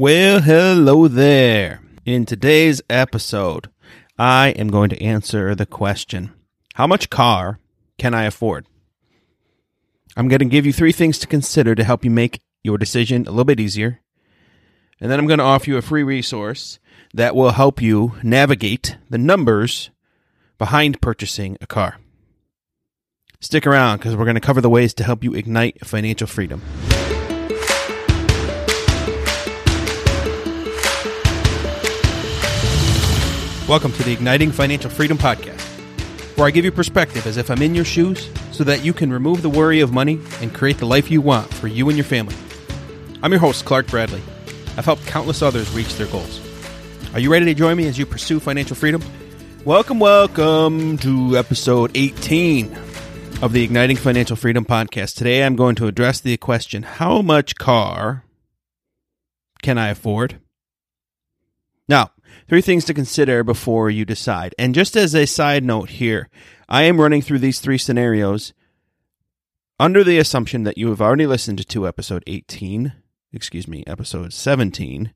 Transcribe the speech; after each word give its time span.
Well, 0.00 0.40
hello 0.40 1.08
there. 1.08 1.82
In 2.06 2.24
today's 2.24 2.80
episode, 2.88 3.68
I 4.18 4.48
am 4.56 4.68
going 4.68 4.88
to 4.88 5.02
answer 5.02 5.54
the 5.54 5.66
question 5.66 6.32
How 6.72 6.86
much 6.86 7.10
car 7.10 7.60
can 7.98 8.14
I 8.14 8.24
afford? 8.24 8.64
I'm 10.16 10.28
going 10.28 10.38
to 10.38 10.46
give 10.46 10.64
you 10.64 10.72
three 10.72 10.92
things 10.92 11.18
to 11.18 11.26
consider 11.26 11.74
to 11.74 11.84
help 11.84 12.02
you 12.02 12.10
make 12.10 12.40
your 12.64 12.78
decision 12.78 13.26
a 13.26 13.30
little 13.30 13.44
bit 13.44 13.60
easier. 13.60 14.00
And 15.02 15.10
then 15.10 15.18
I'm 15.18 15.26
going 15.26 15.36
to 15.38 15.44
offer 15.44 15.68
you 15.68 15.76
a 15.76 15.82
free 15.82 16.02
resource 16.02 16.78
that 17.12 17.36
will 17.36 17.50
help 17.50 17.82
you 17.82 18.14
navigate 18.22 18.96
the 19.10 19.18
numbers 19.18 19.90
behind 20.56 21.02
purchasing 21.02 21.58
a 21.60 21.66
car. 21.66 21.98
Stick 23.38 23.66
around 23.66 23.98
because 23.98 24.16
we're 24.16 24.24
going 24.24 24.34
to 24.34 24.40
cover 24.40 24.62
the 24.62 24.70
ways 24.70 24.94
to 24.94 25.04
help 25.04 25.22
you 25.22 25.34
ignite 25.34 25.86
financial 25.86 26.26
freedom. 26.26 26.62
Welcome 33.70 33.92
to 33.92 34.02
the 34.02 34.12
Igniting 34.12 34.50
Financial 34.50 34.90
Freedom 34.90 35.16
Podcast, 35.16 35.60
where 36.36 36.44
I 36.44 36.50
give 36.50 36.64
you 36.64 36.72
perspective 36.72 37.24
as 37.24 37.36
if 37.36 37.52
I'm 37.52 37.62
in 37.62 37.72
your 37.72 37.84
shoes 37.84 38.28
so 38.50 38.64
that 38.64 38.84
you 38.84 38.92
can 38.92 39.12
remove 39.12 39.42
the 39.42 39.48
worry 39.48 39.78
of 39.78 39.92
money 39.92 40.18
and 40.40 40.52
create 40.52 40.78
the 40.78 40.86
life 40.86 41.08
you 41.08 41.20
want 41.20 41.54
for 41.54 41.68
you 41.68 41.88
and 41.88 41.96
your 41.96 42.04
family. 42.04 42.34
I'm 43.22 43.30
your 43.30 43.38
host, 43.38 43.64
Clark 43.66 43.86
Bradley. 43.86 44.22
I've 44.76 44.86
helped 44.86 45.06
countless 45.06 45.40
others 45.40 45.70
reach 45.70 45.94
their 45.94 46.08
goals. 46.08 46.40
Are 47.14 47.20
you 47.20 47.30
ready 47.30 47.44
to 47.44 47.54
join 47.54 47.76
me 47.76 47.86
as 47.86 47.96
you 47.96 48.06
pursue 48.06 48.40
financial 48.40 48.74
freedom? 48.74 49.04
Welcome, 49.64 50.00
welcome 50.00 50.98
to 50.98 51.38
episode 51.38 51.92
18 51.94 52.76
of 53.40 53.52
the 53.52 53.62
Igniting 53.62 53.98
Financial 53.98 54.34
Freedom 54.34 54.64
Podcast. 54.64 55.14
Today 55.14 55.44
I'm 55.44 55.54
going 55.54 55.76
to 55.76 55.86
address 55.86 56.18
the 56.18 56.36
question 56.38 56.82
How 56.82 57.22
much 57.22 57.54
car 57.54 58.24
can 59.62 59.78
I 59.78 59.90
afford? 59.90 60.40
Now, 61.88 62.10
three 62.48 62.60
things 62.60 62.84
to 62.86 62.94
consider 62.94 63.44
before 63.44 63.90
you 63.90 64.04
decide. 64.04 64.54
And 64.58 64.74
just 64.74 64.96
as 64.96 65.14
a 65.14 65.26
side 65.26 65.64
note 65.64 65.90
here, 65.90 66.28
I 66.68 66.82
am 66.82 67.00
running 67.00 67.22
through 67.22 67.40
these 67.40 67.60
three 67.60 67.78
scenarios 67.78 68.52
under 69.78 70.04
the 70.04 70.18
assumption 70.18 70.64
that 70.64 70.78
you 70.78 70.88
have 70.90 71.00
already 71.00 71.26
listened 71.26 71.66
to 71.66 71.88
episode 71.88 72.22
18, 72.26 72.92
excuse 73.32 73.66
me, 73.66 73.82
episode 73.86 74.32
17, 74.32 75.12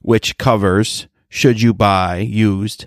which 0.00 0.38
covers 0.38 1.08
should 1.28 1.60
you 1.60 1.74
buy 1.74 2.18
used, 2.18 2.86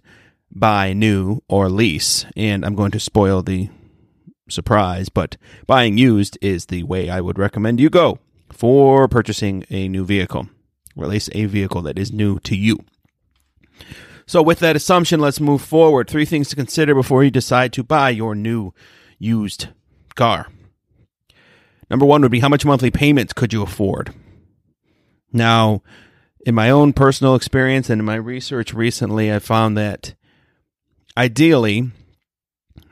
buy 0.49 0.93
new, 0.93 1.41
or 1.49 1.69
lease. 1.69 2.25
And 2.35 2.65
I'm 2.65 2.75
going 2.75 2.91
to 2.91 2.99
spoil 2.99 3.41
the 3.41 3.69
surprise, 4.47 5.09
but 5.09 5.37
buying 5.67 5.97
used 5.97 6.37
is 6.41 6.67
the 6.67 6.83
way 6.83 7.09
I 7.09 7.21
would 7.21 7.37
recommend 7.37 7.79
you 7.79 7.89
go 7.89 8.19
for 8.51 9.07
purchasing 9.07 9.65
a 9.69 9.87
new 9.87 10.05
vehicle, 10.05 10.49
or 10.95 11.03
at 11.03 11.09
least 11.09 11.29
a 11.33 11.45
vehicle 11.45 11.81
that 11.83 11.99
is 11.99 12.11
new 12.11 12.39
to 12.39 12.55
you. 12.55 12.79
So, 14.25 14.41
with 14.41 14.59
that 14.59 14.75
assumption, 14.75 15.19
let's 15.19 15.39
move 15.39 15.61
forward. 15.61 16.07
Three 16.07 16.25
things 16.25 16.49
to 16.49 16.55
consider 16.55 16.93
before 16.93 17.23
you 17.23 17.31
decide 17.31 17.73
to 17.73 17.83
buy 17.83 18.11
your 18.11 18.35
new 18.35 18.73
used 19.17 19.69
car. 20.15 20.47
Number 21.89 22.05
one 22.05 22.21
would 22.21 22.31
be 22.31 22.39
how 22.39 22.49
much 22.49 22.65
monthly 22.65 22.91
payments 22.91 23.33
could 23.33 23.53
you 23.53 23.63
afford? 23.63 24.13
Now, 25.33 25.81
in 26.45 26.55
my 26.55 26.69
own 26.69 26.93
personal 26.93 27.35
experience 27.35 27.89
and 27.89 27.99
in 27.99 28.05
my 28.05 28.15
research 28.15 28.73
recently, 28.73 29.33
I 29.33 29.39
found 29.39 29.75
that 29.77 30.13
ideally, 31.17 31.91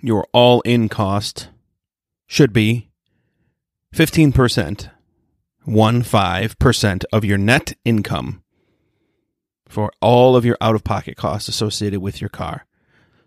your 0.02 0.28
all 0.34 0.62
in 0.62 0.90
cost 0.90 1.50
should 2.28 2.54
be 2.54 2.90
15%, 3.96 4.90
1 5.64 6.02
5% 6.02 7.04
of 7.12 7.26
your 7.26 7.38
net 7.38 7.74
income 7.86 8.44
for 9.68 9.92
all 10.02 10.36
of 10.36 10.46
your 10.46 10.58
out 10.62 10.76
of 10.76 10.84
pocket 10.84 11.18
costs 11.18 11.50
associated 11.50 12.00
with 12.00 12.22
your 12.22 12.30
car. 12.30 12.66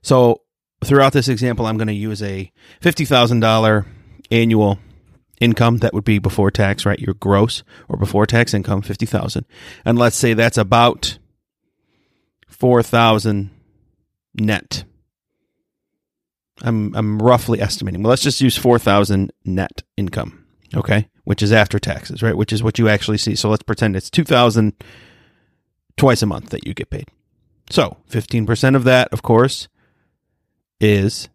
So, 0.03 0.43
throughout 0.85 1.13
this 1.13 1.29
example, 1.29 1.67
I'm 1.67 1.77
going 1.77 1.89
to 1.89 1.95
use 1.95 2.23
a 2.23 2.51
$50,000 2.81 3.87
annual 4.31 4.79
income 5.41 5.79
that 5.79 5.93
would 5.95 6.05
be 6.05 6.19
before 6.19 6.51
tax, 6.51 6.87
right? 6.87 6.99
Your 6.99 7.15
gross 7.15 7.63
or 7.89 7.97
before 7.97 8.27
tax 8.27 8.55
income, 8.55 8.83
50,000. 8.83 9.45
And 9.85 9.99
let's 9.99 10.17
say 10.17 10.35
that's 10.35 10.59
about 10.59 11.19
4,000 12.49 13.51
net. 14.35 14.85
I'm 16.63 16.95
I'm 16.95 17.21
roughly 17.21 17.61
estimating. 17.61 18.03
Well, 18.03 18.11
let's 18.11 18.23
just 18.23 18.43
use 18.43 18.57
4,000 18.57 19.33
net 19.47 19.83
income, 19.97 20.45
okay? 20.75 21.09
Which 21.25 21.43
is 21.43 21.53
after 21.53 21.79
taxes, 21.79 22.23
right? 22.23 22.37
Which 22.37 22.53
is 22.53 22.63
what 22.63 22.79
you 22.79 22.89
actually 22.89 23.17
see. 23.17 23.35
So 23.35 23.49
let's 23.49 23.63
pretend 23.63 23.97
it's 23.97 24.11
2,000 24.11 24.75
twice 26.01 26.23
a 26.23 26.27
month 26.27 26.49
that 26.49 26.67
you 26.67 26.73
get 26.73 26.89
paid. 26.89 27.09
So 27.69 27.99
15% 28.09 28.75
of 28.75 28.85
that, 28.85 29.09
of 29.13 29.21
course, 29.21 29.69
is 30.81 31.29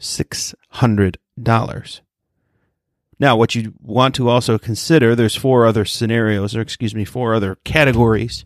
$600. 0.00 2.00
Now, 3.20 3.36
what 3.36 3.54
you 3.54 3.74
want 3.82 4.14
to 4.14 4.30
also 4.30 4.56
consider, 4.56 5.14
there's 5.14 5.36
four 5.36 5.66
other 5.66 5.84
scenarios, 5.84 6.56
or 6.56 6.62
excuse 6.62 6.94
me, 6.94 7.04
four 7.04 7.34
other 7.34 7.58
categories, 7.64 8.44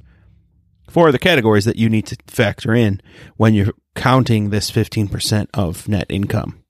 four 0.90 1.06
other 1.06 1.18
categories 1.18 1.64
that 1.64 1.76
you 1.76 1.88
need 1.88 2.06
to 2.06 2.16
factor 2.26 2.74
in 2.74 3.00
when 3.36 3.54
you're 3.54 3.74
counting 3.94 4.50
this 4.50 4.68
15% 4.68 5.46
of 5.54 5.86
net 5.86 6.06
income 6.08 6.60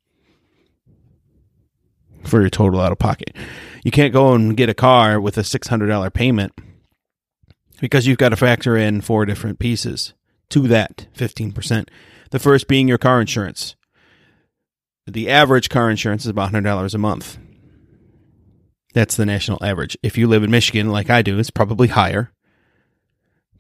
for 2.25 2.43
your 2.43 2.51
total 2.51 2.79
out 2.79 2.93
of 2.93 2.99
pocket. 2.99 3.35
You 3.85 3.91
can't 3.91 4.13
go 4.13 4.35
and 4.35 4.55
get 4.55 4.69
a 4.69 4.75
car 4.75 5.19
with 5.19 5.39
a 5.39 5.43
$600 5.43 6.13
payment 6.13 6.53
because 7.83 8.07
you've 8.07 8.17
got 8.17 8.29
to 8.29 8.37
factor 8.37 8.77
in 8.77 9.01
four 9.01 9.27
different 9.27 9.59
pieces 9.59 10.15
to 10.49 10.69
that 10.69 11.09
15%. 11.17 11.89
The 12.31 12.39
first 12.39 12.69
being 12.69 12.87
your 12.87 12.97
car 12.97 13.21
insurance. 13.21 13.75
The 15.05 15.29
average 15.29 15.69
car 15.69 15.91
insurance 15.91 16.23
is 16.23 16.29
about 16.29 16.53
$100 16.53 16.95
a 16.95 16.99
month. 16.99 17.39
That's 18.95 19.17
the 19.17 19.27
national 19.27 19.65
average. 19.65 19.99
If 20.01 20.17
you 20.17 20.29
live 20.29 20.45
in 20.45 20.51
Michigan, 20.53 20.91
like 20.91 21.11
I 21.11 21.23
do, 21.23 21.41
it's 21.41 21.51
probably 21.51 21.89
higher. 21.89 22.31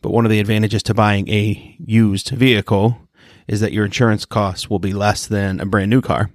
But 0.00 0.12
one 0.12 0.24
of 0.24 0.30
the 0.30 0.38
advantages 0.38 0.84
to 0.84 0.94
buying 0.94 1.28
a 1.28 1.74
used 1.80 2.28
vehicle 2.28 3.08
is 3.48 3.60
that 3.60 3.72
your 3.72 3.86
insurance 3.86 4.24
costs 4.24 4.70
will 4.70 4.78
be 4.78 4.92
less 4.92 5.26
than 5.26 5.58
a 5.58 5.66
brand 5.66 5.90
new 5.90 6.00
car. 6.00 6.30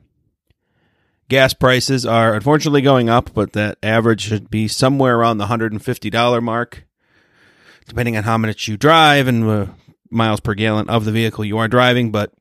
Gas 1.30 1.54
prices 1.54 2.06
are 2.06 2.34
unfortunately 2.34 2.82
going 2.82 3.10
up, 3.10 3.34
but 3.34 3.54
that 3.54 3.78
average 3.82 4.22
should 4.22 4.50
be 4.50 4.68
somewhere 4.68 5.18
around 5.18 5.38
the 5.38 5.46
$150 5.46 6.44
mark 6.44 6.87
depending 7.88 8.18
on 8.18 8.24
how 8.24 8.38
much 8.38 8.68
you 8.68 8.78
drive 8.78 9.28
and 9.28 9.44
uh, 9.44 9.66
miles 10.10 10.40
per 10.40 10.54
gallon 10.54 10.90
of 10.90 11.06
the 11.06 11.12
vehicle 11.12 11.46
you 11.46 11.58
are 11.58 11.68
driving, 11.68 12.12
but 12.12 12.32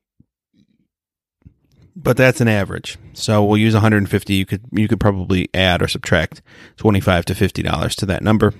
but 1.95 2.15
that's 2.15 2.39
an 2.41 2.47
average. 2.47 2.97
So 3.13 3.43
we'll 3.43 3.57
use 3.57 3.73
150. 3.73 4.33
You 4.33 4.45
could 4.45 4.65
you 4.71 4.87
could 4.87 4.99
probably 4.99 5.49
add 5.53 5.81
or 5.81 5.87
subtract 5.87 6.41
25 6.77 7.25
to 7.25 7.35
50 7.35 7.63
dollars 7.63 7.95
to 7.97 8.05
that 8.05 8.23
number. 8.23 8.53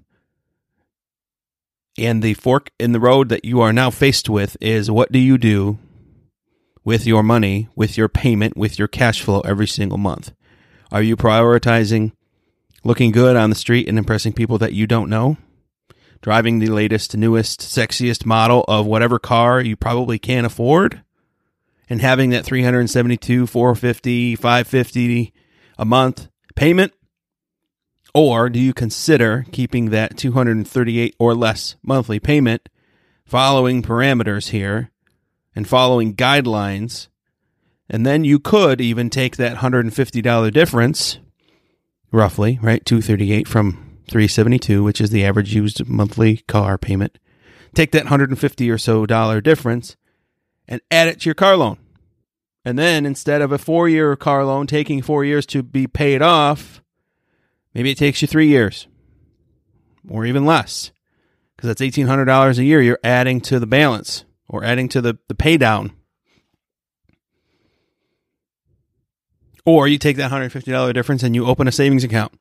and 1.97 2.21
the 2.21 2.33
fork 2.35 2.71
in 2.79 2.91
the 2.91 2.99
road 2.99 3.29
that 3.29 3.45
you 3.45 3.61
are 3.61 3.73
now 3.73 3.89
faced 3.89 4.29
with 4.29 4.55
is 4.61 4.91
what 4.91 5.11
do 5.11 5.19
you 5.19 5.37
do 5.37 5.79
with 6.83 7.05
your 7.05 7.23
money, 7.23 7.67
with 7.75 7.97
your 7.97 8.07
payment, 8.07 8.55
with 8.55 8.79
your 8.79 8.87
cash 8.87 9.21
flow 9.21 9.41
every 9.41 9.67
single 9.67 9.97
month? 9.97 10.31
Are 10.91 11.01
you 11.01 11.17
prioritizing 11.17 12.13
looking 12.83 13.11
good 13.11 13.35
on 13.35 13.49
the 13.49 13.55
street 13.55 13.89
and 13.89 13.97
impressing 13.97 14.33
people 14.33 14.57
that 14.59 14.73
you 14.73 14.87
don't 14.87 15.09
know? 15.09 15.37
Driving 16.21 16.59
the 16.59 16.67
latest, 16.67 17.15
newest, 17.15 17.59
sexiest 17.59 18.25
model 18.25 18.63
of 18.67 18.85
whatever 18.85 19.19
car 19.19 19.59
you 19.61 19.75
probably 19.75 20.17
can't 20.17 20.45
afford? 20.45 21.03
And 21.89 22.01
having 22.01 22.29
that 22.31 22.45
372, 22.45 23.47
450, 23.47 24.35
550 24.35 25.33
a 25.77 25.85
month 25.85 26.29
payment? 26.55 26.93
Or 28.13 28.49
do 28.49 28.59
you 28.59 28.73
consider 28.73 29.45
keeping 29.51 29.89
that 29.89 30.17
238 30.17 31.15
or 31.19 31.35
less 31.35 31.75
monthly 31.83 32.19
payment 32.19 32.69
following 33.25 33.81
parameters 33.81 34.49
here 34.49 34.91
and 35.55 35.67
following 35.67 36.15
guidelines? 36.15 37.07
And 37.89 38.05
then 38.05 38.23
you 38.23 38.39
could 38.39 38.81
even 38.81 39.09
take 39.09 39.37
that 39.37 39.57
$150 39.57 40.51
difference, 40.51 41.19
roughly, 42.11 42.59
right? 42.61 42.85
238 42.85 43.47
from 43.47 43.99
372, 44.09 44.83
which 44.83 44.99
is 44.99 45.09
the 45.09 45.25
average 45.25 45.53
used 45.53 45.87
monthly 45.87 46.37
car 46.47 46.77
payment. 46.77 47.17
Take 47.73 47.91
that 47.91 48.05
150 48.05 48.69
or 48.69 48.77
so 48.77 49.05
dollar 49.05 49.41
difference 49.41 49.95
and 50.67 50.81
add 50.91 51.07
it 51.07 51.21
to 51.21 51.25
your 51.25 51.35
car 51.35 51.55
loan. 51.55 51.77
And 52.65 52.77
then 52.77 53.05
instead 53.05 53.41
of 53.41 53.51
a 53.51 53.57
four 53.57 53.87
year 53.87 54.15
car 54.15 54.43
loan 54.43 54.67
taking 54.67 55.01
four 55.01 55.23
years 55.23 55.45
to 55.47 55.63
be 55.63 55.87
paid 55.87 56.21
off, 56.21 56.81
Maybe 57.73 57.91
it 57.91 57.97
takes 57.97 58.21
you 58.21 58.27
three 58.27 58.47
years 58.47 58.87
or 60.09 60.25
even 60.25 60.45
less 60.45 60.91
because 61.55 61.67
that's 61.67 61.81
$1,800 61.81 62.57
a 62.57 62.63
year 62.63 62.81
you're 62.81 62.99
adding 63.03 63.41
to 63.41 63.59
the 63.59 63.67
balance 63.67 64.25
or 64.47 64.63
adding 64.63 64.89
to 64.89 65.01
the, 65.01 65.17
the 65.27 65.35
pay 65.35 65.57
down. 65.57 65.91
Or 69.65 69.87
you 69.87 69.97
take 69.97 70.17
that 70.17 70.31
$150 70.31 70.93
difference 70.93 71.23
and 71.23 71.35
you 71.35 71.45
open 71.45 71.67
a 71.67 71.71
savings 71.71 72.03
account 72.03 72.33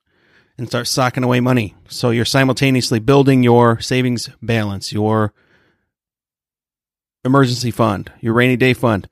and 0.56 0.69
start 0.69 0.87
socking 0.87 1.25
away 1.25 1.40
money. 1.40 1.75
So 1.88 2.11
you're 2.11 2.25
simultaneously 2.25 3.00
building 3.00 3.43
your 3.43 3.81
savings 3.81 4.31
balance, 4.40 4.93
your 4.93 5.34
emergency 7.25 7.70
fund, 7.70 8.12
your 8.20 8.32
rainy 8.32 8.56
day 8.56 8.75
fund. 8.75 9.08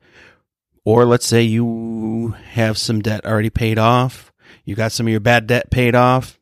Or 0.85 1.05
let's 1.05 1.25
say 1.25 1.41
you 1.41 2.35
have 2.51 2.77
some 2.77 3.01
debt 3.01 3.25
already 3.25 3.49
paid 3.49 3.77
off 3.77 4.31
you 4.65 4.75
got 4.75 4.91
some 4.91 5.07
of 5.07 5.11
your 5.11 5.19
bad 5.19 5.47
debt 5.47 5.71
paid 5.71 5.95
off. 5.95 6.39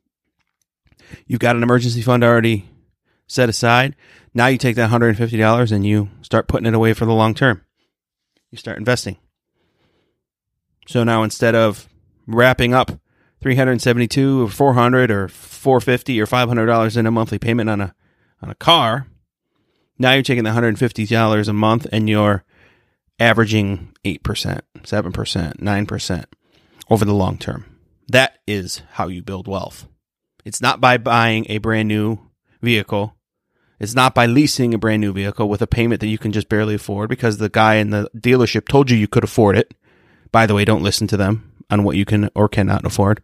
You've 1.28 1.40
got 1.40 1.56
an 1.56 1.64
emergency 1.64 2.02
fund 2.02 2.24
already 2.24 2.70
set 3.28 3.50
aside. 3.50 3.96
Now 4.34 4.48
you 4.48 4.58
take 4.58 4.76
that 4.78 4.90
$150 4.90 5.72
and 5.72 5.86
you 5.86 6.10
start 6.22 6.48
putting 6.48 6.66
it 6.66 6.74
away 6.74 6.94
for 6.94 7.06
the 7.06 7.14
long 7.14 7.34
term. 7.34 7.62
You 8.50 8.58
start 8.58 8.78
investing. 8.78 9.18
So 10.88 11.04
now 11.04 11.24
instead 11.24 11.56
of 11.56 11.88
wrapping 12.26 12.74
up 12.74 12.92
372 13.42 14.46
or 14.46 14.50
400 14.50 15.12
or 15.12 15.28
450 15.28 16.22
or 16.22 16.26
$500 16.26 16.98
in 16.98 17.06
a 17.06 17.12
monthly 17.12 17.40
payment 17.40 17.70
on 17.70 17.82
a 17.82 17.96
on 18.42 18.50
a 18.50 18.56
car, 18.56 19.08
now 19.98 20.14
you're 20.14 20.24
taking 20.24 20.44
the 20.44 20.50
$150 20.50 21.48
a 21.48 21.54
month 21.54 21.88
and 21.92 22.10
you're 22.10 22.44
averaging 23.20 23.94
8%, 24.04 24.20
7%, 24.82 25.58
9% 25.58 26.26
over 26.90 27.06
the 27.06 27.14
long 27.14 27.38
term. 27.38 27.73
That 28.08 28.40
is 28.48 28.82
how 28.92 29.08
you 29.08 29.22
build 29.22 29.48
wealth. 29.48 29.88
It's 30.46 30.62
not 30.62 30.82
by 30.82 30.98
buying 30.98 31.46
a 31.50 31.60
brand 31.60 31.88
new 31.88 32.20
vehicle. 32.62 33.16
It's 33.80 33.96
not 33.96 34.14
by 34.16 34.26
leasing 34.26 34.74
a 34.74 34.78
brand 34.78 35.02
new 35.02 35.14
vehicle 35.14 35.50
with 35.50 35.62
a 35.62 35.68
payment 35.68 36.02
that 36.02 36.08
you 36.08 36.18
can 36.18 36.32
just 36.32 36.50
barely 36.50 36.76
afford 36.76 37.10
because 37.10 37.38
the 37.38 37.50
guy 37.50 37.76
in 37.76 37.90
the 37.90 38.10
dealership 38.16 38.68
told 38.68 38.90
you 38.90 38.98
you 38.98 39.08
could 39.08 39.24
afford 39.24 39.58
it. 39.58 39.74
By 40.32 40.46
the 40.46 40.56
way, 40.56 40.66
don't 40.66 40.84
listen 40.84 41.08
to 41.08 41.18
them 41.18 41.52
on 41.70 41.84
what 41.84 41.96
you 41.96 42.06
can 42.06 42.30
or 42.36 42.48
cannot 42.48 42.86
afford. 42.86 43.22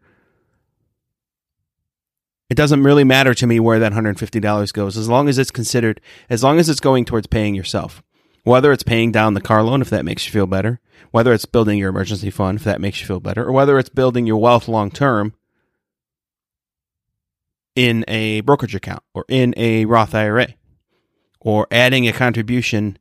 It 2.49 2.55
doesn't 2.55 2.83
really 2.83 3.03
matter 3.03 3.33
to 3.35 3.47
me 3.47 3.59
where 3.59 3.79
that 3.79 3.93
$150 3.93 4.73
goes 4.73 4.97
as 4.97 5.07
long 5.07 5.29
as 5.29 5.37
it's 5.37 5.51
considered, 5.51 6.01
as 6.29 6.43
long 6.43 6.59
as 6.59 6.67
it's 6.67 6.79
going 6.79 7.05
towards 7.05 7.27
paying 7.27 7.53
yourself. 7.53 8.01
Whether 8.43 8.71
it's 8.71 8.83
paying 8.83 9.11
down 9.11 9.33
the 9.33 9.41
car 9.41 9.63
loan 9.63 9.81
if 9.81 9.89
that 9.89 10.05
makes 10.05 10.25
you 10.25 10.31
feel 10.31 10.47
better, 10.47 10.79
whether 11.11 11.33
it's 11.33 11.45
building 11.45 11.77
your 11.77 11.89
emergency 11.89 12.29
fund 12.29 12.59
if 12.59 12.63
that 12.63 12.81
makes 12.81 13.01
you 13.01 13.07
feel 13.07 13.19
better, 13.19 13.45
or 13.45 13.51
whether 13.51 13.77
it's 13.77 13.89
building 13.89 14.25
your 14.25 14.37
wealth 14.37 14.67
long 14.67 14.91
term 14.91 15.33
in 17.75 18.03
a 18.07 18.41
brokerage 18.41 18.75
account 18.75 19.03
or 19.13 19.25
in 19.29 19.53
a 19.55 19.85
Roth 19.85 20.13
IRA, 20.13 20.55
or 21.39 21.67
adding 21.71 22.07
a 22.07 22.13
contribution, 22.13 22.97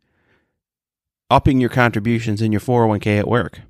upping 1.31 1.61
your 1.61 1.71
contributions 1.71 2.41
in 2.41 2.53
your 2.53 2.61
401k 2.61 3.19
at 3.19 3.29
work. 3.29 3.61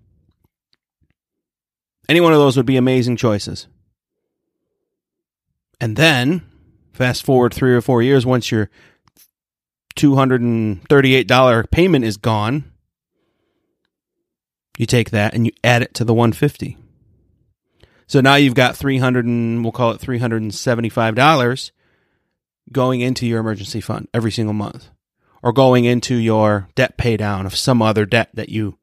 Any 2.09 2.20
one 2.20 2.32
of 2.32 2.38
those 2.38 2.56
would 2.56 2.67
be 2.67 2.76
amazing 2.76 3.17
choices. 3.17 3.67
And 5.81 5.97
then, 5.97 6.43
fast 6.93 7.25
forward 7.25 7.55
three 7.55 7.75
or 7.75 7.81
four 7.81 8.03
years, 8.03 8.26
once 8.26 8.50
your 8.50 8.70
$238 9.99 11.71
payment 11.71 12.05
is 12.05 12.17
gone, 12.17 12.73
you 14.79 14.87
take 14.87 15.11
that 15.11 15.35
and 15.35 15.45
you 15.45 15.53
add 15.65 15.83
it 15.83 15.93
to 15.95 16.05
the 16.05 16.15
150. 16.15 16.79
So 18.06 18.21
now 18.21 18.37
you've 18.37 18.55
got 18.55 18.77
300 18.77 19.27
and 19.27 19.62
we'll 19.62 19.73
call 19.73 19.91
it 19.91 20.00
$375 20.00 21.71
going 22.71 23.00
into 23.00 23.27
your 23.27 23.41
emergency 23.41 23.81
fund 23.81 24.09
every 24.15 24.31
single 24.31 24.55
month 24.55 24.89
or 25.43 25.53
going 25.53 25.85
into 25.85 26.15
your 26.15 26.69
debt 26.75 26.97
pay 26.97 27.17
down 27.17 27.44
of 27.44 27.56
some 27.56 27.83
other 27.83 28.06
debt 28.06 28.31
that 28.35 28.49
you 28.49 28.79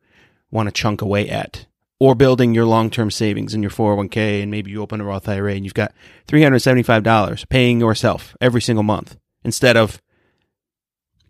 want 0.51 0.67
to 0.67 0.73
chunk 0.73 1.01
away 1.01 1.29
at 1.29 1.65
or 1.99 2.13
building 2.13 2.53
your 2.53 2.65
long-term 2.65 3.09
savings 3.09 3.53
in 3.53 3.61
your 3.61 3.71
401k 3.71 4.41
and 4.41 4.51
maybe 4.51 4.69
you 4.69 4.81
open 4.81 4.99
a 4.99 5.05
Roth 5.05 5.29
IRA 5.29 5.53
and 5.53 5.63
you've 5.63 5.73
got 5.73 5.93
$375 6.27 7.49
paying 7.49 7.79
yourself 7.79 8.35
every 8.41 8.61
single 8.61 8.83
month 8.83 9.17
instead 9.43 9.77
of 9.77 10.01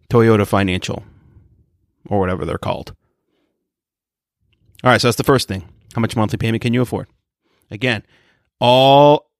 Toyota 0.09 0.47
Financial 0.47 1.03
or 2.07 2.19
whatever 2.19 2.45
they're 2.45 2.57
called. 2.57 2.93
All 4.83 4.91
right, 4.91 5.01
so 5.01 5.07
that's 5.07 5.17
the 5.17 5.23
first 5.23 5.47
thing. 5.47 5.67
How 5.95 6.01
much 6.01 6.15
monthly 6.15 6.37
payment 6.37 6.61
can 6.61 6.73
you 6.73 6.81
afford? 6.81 7.07
Again, 7.71 8.03
all 8.59 9.31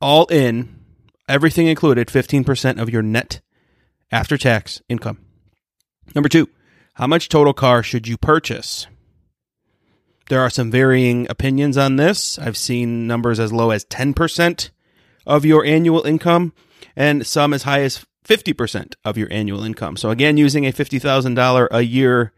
all 0.00 0.26
in, 0.26 0.80
everything 1.28 1.68
included, 1.68 2.08
15% 2.08 2.80
of 2.80 2.90
your 2.90 3.02
net 3.02 3.40
after 4.10 4.36
tax 4.36 4.82
income. 4.88 5.18
Number 6.14 6.28
2, 6.28 6.48
how 6.94 7.06
much 7.06 7.28
total 7.28 7.54
car 7.54 7.82
should 7.84 8.08
you 8.08 8.18
purchase? 8.18 8.88
There 10.28 10.40
are 10.40 10.50
some 10.50 10.70
varying 10.70 11.26
opinions 11.30 11.76
on 11.78 11.96
this. 11.96 12.38
I've 12.38 12.56
seen 12.56 13.06
numbers 13.06 13.38
as 13.38 13.52
low 13.52 13.70
as 13.70 13.84
10% 13.84 14.70
of 15.26 15.44
your 15.44 15.64
annual 15.64 16.02
income 16.02 16.52
and 16.96 17.26
some 17.26 17.54
as 17.54 17.62
high 17.62 17.82
as 17.82 18.04
50% 18.24 18.94
of 19.04 19.18
your 19.18 19.28
annual 19.30 19.64
income. 19.64 19.96
So 19.96 20.10
again, 20.10 20.36
using 20.36 20.66
a 20.66 20.72
$50,000 20.72 21.68
a 21.70 21.82
year 21.82 22.32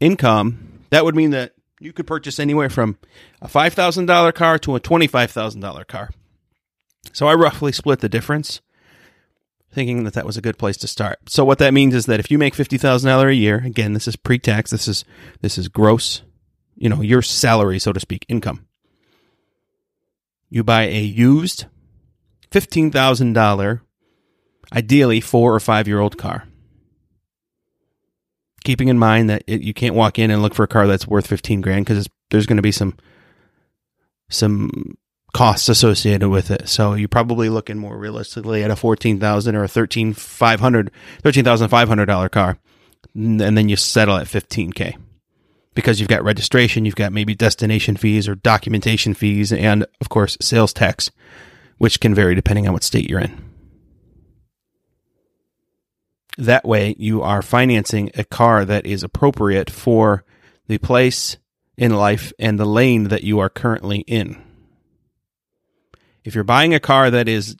income, 0.00 0.80
that 0.90 1.04
would 1.04 1.16
mean 1.16 1.30
that 1.30 1.52
you 1.80 1.92
could 1.92 2.06
purchase 2.06 2.38
anywhere 2.38 2.70
from 2.70 2.98
a 3.42 3.48
$5,000 3.48 4.34
car 4.34 4.58
to 4.60 4.76
a 4.76 4.80
$25,000 4.80 5.86
car. 5.86 6.10
So 7.12 7.26
I 7.26 7.34
roughly 7.34 7.72
split 7.72 8.00
the 8.00 8.08
difference, 8.08 8.60
thinking 9.70 10.04
that 10.04 10.14
that 10.14 10.26
was 10.26 10.36
a 10.36 10.42
good 10.42 10.58
place 10.58 10.76
to 10.78 10.86
start. 10.86 11.18
So 11.28 11.44
what 11.44 11.58
that 11.58 11.74
means 11.74 11.94
is 11.94 12.06
that 12.06 12.20
if 12.20 12.30
you 12.30 12.38
make 12.38 12.54
$50,000 12.54 13.28
a 13.28 13.34
year, 13.34 13.58
again, 13.58 13.92
this 13.92 14.08
is 14.08 14.16
pre-tax, 14.16 14.70
this 14.70 14.88
is 14.88 15.04
this 15.40 15.58
is 15.58 15.68
gross, 15.68 16.22
you 16.76 16.88
know, 16.88 17.02
your 17.02 17.22
salary 17.22 17.78
so 17.78 17.92
to 17.92 18.00
speak, 18.00 18.24
income. 18.28 18.66
You 20.48 20.62
buy 20.62 20.84
a 20.84 21.00
used 21.00 21.66
$15,000 22.50 23.80
ideally 24.72 25.20
4 25.20 25.54
or 25.54 25.60
5 25.60 25.88
year 25.88 26.00
old 26.00 26.18
car 26.18 26.44
keeping 28.66 28.88
in 28.88 28.98
mind 28.98 29.30
that 29.30 29.44
it, 29.46 29.62
you 29.62 29.72
can't 29.72 29.94
walk 29.94 30.18
in 30.18 30.30
and 30.30 30.42
look 30.42 30.54
for 30.54 30.64
a 30.64 30.68
car 30.68 30.88
that's 30.88 31.06
worth 31.06 31.26
15 31.28 31.60
grand 31.60 31.86
because 31.86 32.08
there's 32.30 32.46
going 32.46 32.56
to 32.56 32.62
be 32.62 32.72
some 32.72 32.96
some 34.28 34.96
costs 35.32 35.68
associated 35.68 36.28
with 36.28 36.50
it. 36.50 36.68
So 36.68 36.94
you're 36.94 37.08
probably 37.08 37.48
looking 37.48 37.78
more 37.78 37.96
realistically 37.96 38.64
at 38.64 38.70
a 38.70 38.76
14,000 38.76 39.54
or 39.54 39.62
a 39.62 39.68
13,500 39.68 40.90
$13,500 41.22 42.30
car 42.32 42.58
and 43.14 43.40
then 43.40 43.68
you 43.68 43.76
settle 43.76 44.16
at 44.16 44.26
15k. 44.26 44.96
because 45.74 46.00
you've 46.00 46.08
got 46.08 46.24
registration, 46.24 46.84
you've 46.84 46.96
got 46.96 47.12
maybe 47.12 47.34
destination 47.34 47.96
fees 47.96 48.28
or 48.28 48.34
documentation 48.34 49.14
fees, 49.14 49.52
and 49.52 49.86
of 50.00 50.08
course, 50.08 50.36
sales 50.40 50.72
tax, 50.72 51.10
which 51.78 52.00
can 52.00 52.14
vary 52.14 52.34
depending 52.34 52.66
on 52.66 52.72
what 52.72 52.82
state 52.82 53.08
you're 53.08 53.20
in. 53.20 53.55
That 56.38 56.64
way, 56.64 56.94
you 56.98 57.22
are 57.22 57.40
financing 57.40 58.10
a 58.14 58.24
car 58.24 58.64
that 58.64 58.84
is 58.84 59.02
appropriate 59.02 59.70
for 59.70 60.24
the 60.66 60.78
place 60.78 61.38
in 61.76 61.94
life 61.94 62.32
and 62.38 62.58
the 62.58 62.66
lane 62.66 63.04
that 63.04 63.24
you 63.24 63.38
are 63.38 63.48
currently 63.48 64.00
in. 64.00 64.42
If 66.24 66.34
you're 66.34 66.44
buying 66.44 66.74
a 66.74 66.80
car 66.80 67.10
that 67.10 67.28
is 67.28 67.56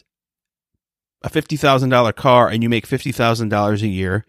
a 1.22 1.30
$50,000 1.30 2.14
car 2.16 2.48
and 2.48 2.62
you 2.62 2.68
make 2.68 2.86
$50,000 2.86 3.82
a 3.82 3.86
year, 3.86 4.26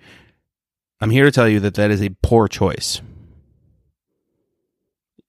I'm 1.02 1.10
here 1.10 1.26
to 1.26 1.32
tell 1.32 1.48
you 1.48 1.60
that 1.62 1.76
that 1.76 1.92
is 1.92 2.02
a 2.02 2.16
poor 2.22 2.48
choice. 2.48 3.02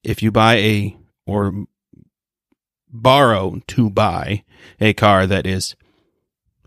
If 0.03 0.23
you 0.23 0.31
buy 0.31 0.57
a 0.57 0.97
or 1.27 1.67
borrow 2.91 3.61
to 3.67 3.91
buy 3.91 4.45
a 4.81 4.93
car 4.95 5.27
that 5.27 5.47
is 5.47 5.77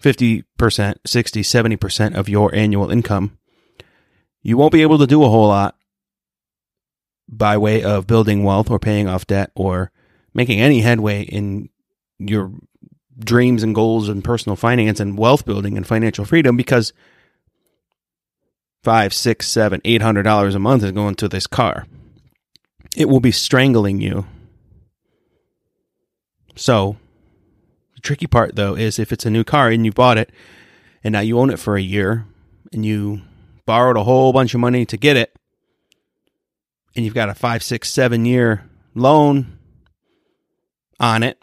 50%, 0.01 0.95
60, 1.05 1.41
70% 1.41 2.15
of 2.15 2.29
your 2.29 2.53
annual 2.55 2.91
income, 2.91 3.37
you 4.41 4.57
won't 4.57 4.73
be 4.73 4.81
able 4.81 4.97
to 4.97 5.07
do 5.07 5.23
a 5.23 5.29
whole 5.29 5.47
lot 5.47 5.75
by 7.29 7.57
way 7.57 7.83
of 7.83 8.07
building 8.07 8.43
wealth 8.43 8.69
or 8.69 8.79
paying 8.79 9.07
off 9.07 9.27
debt 9.27 9.51
or 9.55 9.91
making 10.33 10.59
any 10.59 10.81
headway 10.81 11.21
in 11.21 11.69
your 12.19 12.51
dreams 13.17 13.63
and 13.63 13.75
goals 13.75 14.09
and 14.09 14.23
personal 14.23 14.55
finance 14.55 14.99
and 14.99 15.17
wealth 15.17 15.45
building 15.45 15.77
and 15.77 15.87
financial 15.87 16.25
freedom 16.25 16.57
because 16.57 16.93
five, 18.83 19.13
six, 19.13 19.47
seven, 19.47 19.81
eight 19.85 20.01
hundred 20.01 20.23
dollars 20.23 20.55
a 20.55 20.59
month 20.59 20.83
is 20.83 20.91
going 20.91 21.15
to 21.15 21.27
this 21.27 21.47
car. 21.47 21.85
It 22.95 23.07
will 23.07 23.19
be 23.19 23.31
strangling 23.31 24.01
you. 24.01 24.25
So, 26.55 26.97
the 28.01 28.07
tricky 28.07 28.27
part 28.27 28.55
though 28.55 28.75
is 28.75 28.97
if 28.97 29.11
it's 29.11 29.25
a 29.25 29.29
new 29.29 29.43
car 29.43 29.69
and 29.69 29.85
you 29.85 29.91
bought 29.91 30.17
it 30.17 30.31
and 31.03 31.13
now 31.13 31.19
you 31.19 31.39
own 31.39 31.49
it 31.49 31.59
for 31.59 31.75
a 31.75 31.81
year 31.81 32.25
and 32.73 32.85
you 32.85 33.21
borrowed 33.65 33.97
a 33.97 34.03
whole 34.03 34.33
bunch 34.33 34.53
of 34.53 34.59
money 34.59 34.85
to 34.85 34.97
get 34.97 35.17
it 35.17 35.37
and 36.95 37.05
you've 37.05 37.13
got 37.13 37.29
a 37.29 37.35
five, 37.35 37.63
six, 37.63 37.89
seven 37.89 38.25
year 38.25 38.67
loan 38.95 39.57
on 40.99 41.23
it 41.23 41.41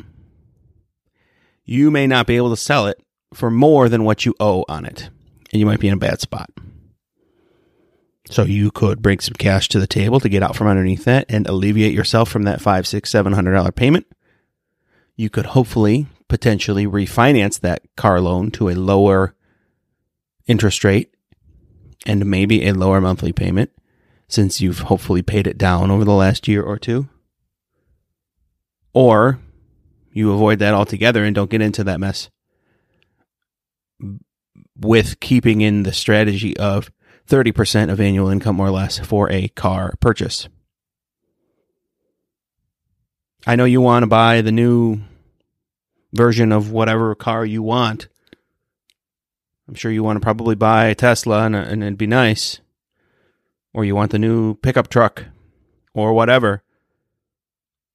you 1.65 1.91
may 1.91 2.07
not 2.07 2.27
be 2.27 2.37
able 2.37 2.51
to 2.51 2.57
sell 2.57 2.87
it 2.87 2.99
for 3.35 3.51
more 3.51 3.91
than 3.91 4.05
what 4.05 4.25
you 4.25 4.35
owe 4.41 4.65
on 4.71 4.87
it. 4.87 5.11
And 5.53 5.61
you 5.61 5.67
might 5.67 5.81
be 5.81 5.89
in 5.89 5.95
a 5.95 5.99
bad 5.99 6.19
spot. 6.19 6.51
So 8.31 8.43
you 8.43 8.71
could 8.71 9.03
bring 9.03 9.21
some 9.21 9.35
cash 9.35 9.69
to 9.69 9.79
the 9.79 9.87
table 9.87 10.19
to 10.21 10.31
get 10.31 10.43
out 10.43 10.57
from 10.57 10.67
underneath 10.67 11.05
that 11.05 11.27
and 11.29 11.47
alleviate 11.47 11.93
yourself 11.93 12.31
from 12.31 12.45
that 12.45 12.63
five, 12.63 12.87
six, 12.87 13.11
seven 13.11 13.35
hundred 13.35 13.53
dollar 13.53 13.71
payment. 13.71 14.07
You 15.17 15.29
could 15.29 15.47
hopefully 15.47 16.07
potentially 16.29 16.87
refinance 16.87 17.61
that 17.61 17.83
car 17.97 18.21
loan 18.21 18.51
to 18.53 18.69
a 18.69 18.75
lower 18.75 19.35
interest 20.47 20.85
rate 20.85 21.15
and 22.07 22.27
maybe 22.27 22.67
a 22.67 22.75
lower 22.75 23.01
monthly 23.01 23.33
payment 23.33 23.71
since 24.29 24.61
you've 24.61 24.81
hopefully 24.81 25.23
paid 25.23 25.47
it 25.47 25.59
down 25.59 25.91
over 25.91 26.05
the 26.05 26.13
last 26.13 26.47
year 26.47 26.63
or 26.63 26.79
two. 26.79 27.09
Or 28.93 29.41
you 30.13 30.33
avoid 30.33 30.59
that 30.59 30.75
altogether 30.75 31.25
and 31.25 31.35
don't 31.35 31.51
get 31.51 31.63
into 31.63 31.85
that 31.85 32.01
mess 32.01 32.31
with 34.77 35.21
keeping 35.21 35.61
in 35.61 35.83
the 35.83 35.93
strategy 35.93 36.57
of 36.57 36.91
30% 37.27 37.91
of 37.91 38.01
annual 38.01 38.29
income 38.29 38.61
or 38.61 38.71
less 38.71 38.99
for 38.99 39.31
a 39.31 39.49
car 39.49 39.95
purchase. 40.01 40.49
I 43.47 43.57
know 43.57 43.65
you 43.65 43.81
want 43.81 44.03
to 44.03 44.09
buy 44.09 44.41
the 44.41 44.53
new 44.53 45.01
version 46.13 46.53
of 46.53 46.71
whatever 46.71 47.15
car 47.15 47.45
you 47.45 47.63
want. 47.63 48.09
I'm 49.69 49.75
sure 49.75 49.91
you 49.91 50.03
want 50.03 50.17
to 50.17 50.21
probably 50.21 50.55
buy 50.55 50.87
a 50.87 50.95
Tesla 50.95 51.45
and, 51.45 51.55
and 51.55 51.83
it'd 51.83 51.99
be 51.99 52.07
nice. 52.07 52.61
Or 53.75 53.85
you 53.85 53.95
want 53.95 54.13
the 54.13 54.19
new 54.19 54.55
pickup 54.55 54.89
truck 54.89 55.27
or 55.95 56.13
whatever 56.13 56.63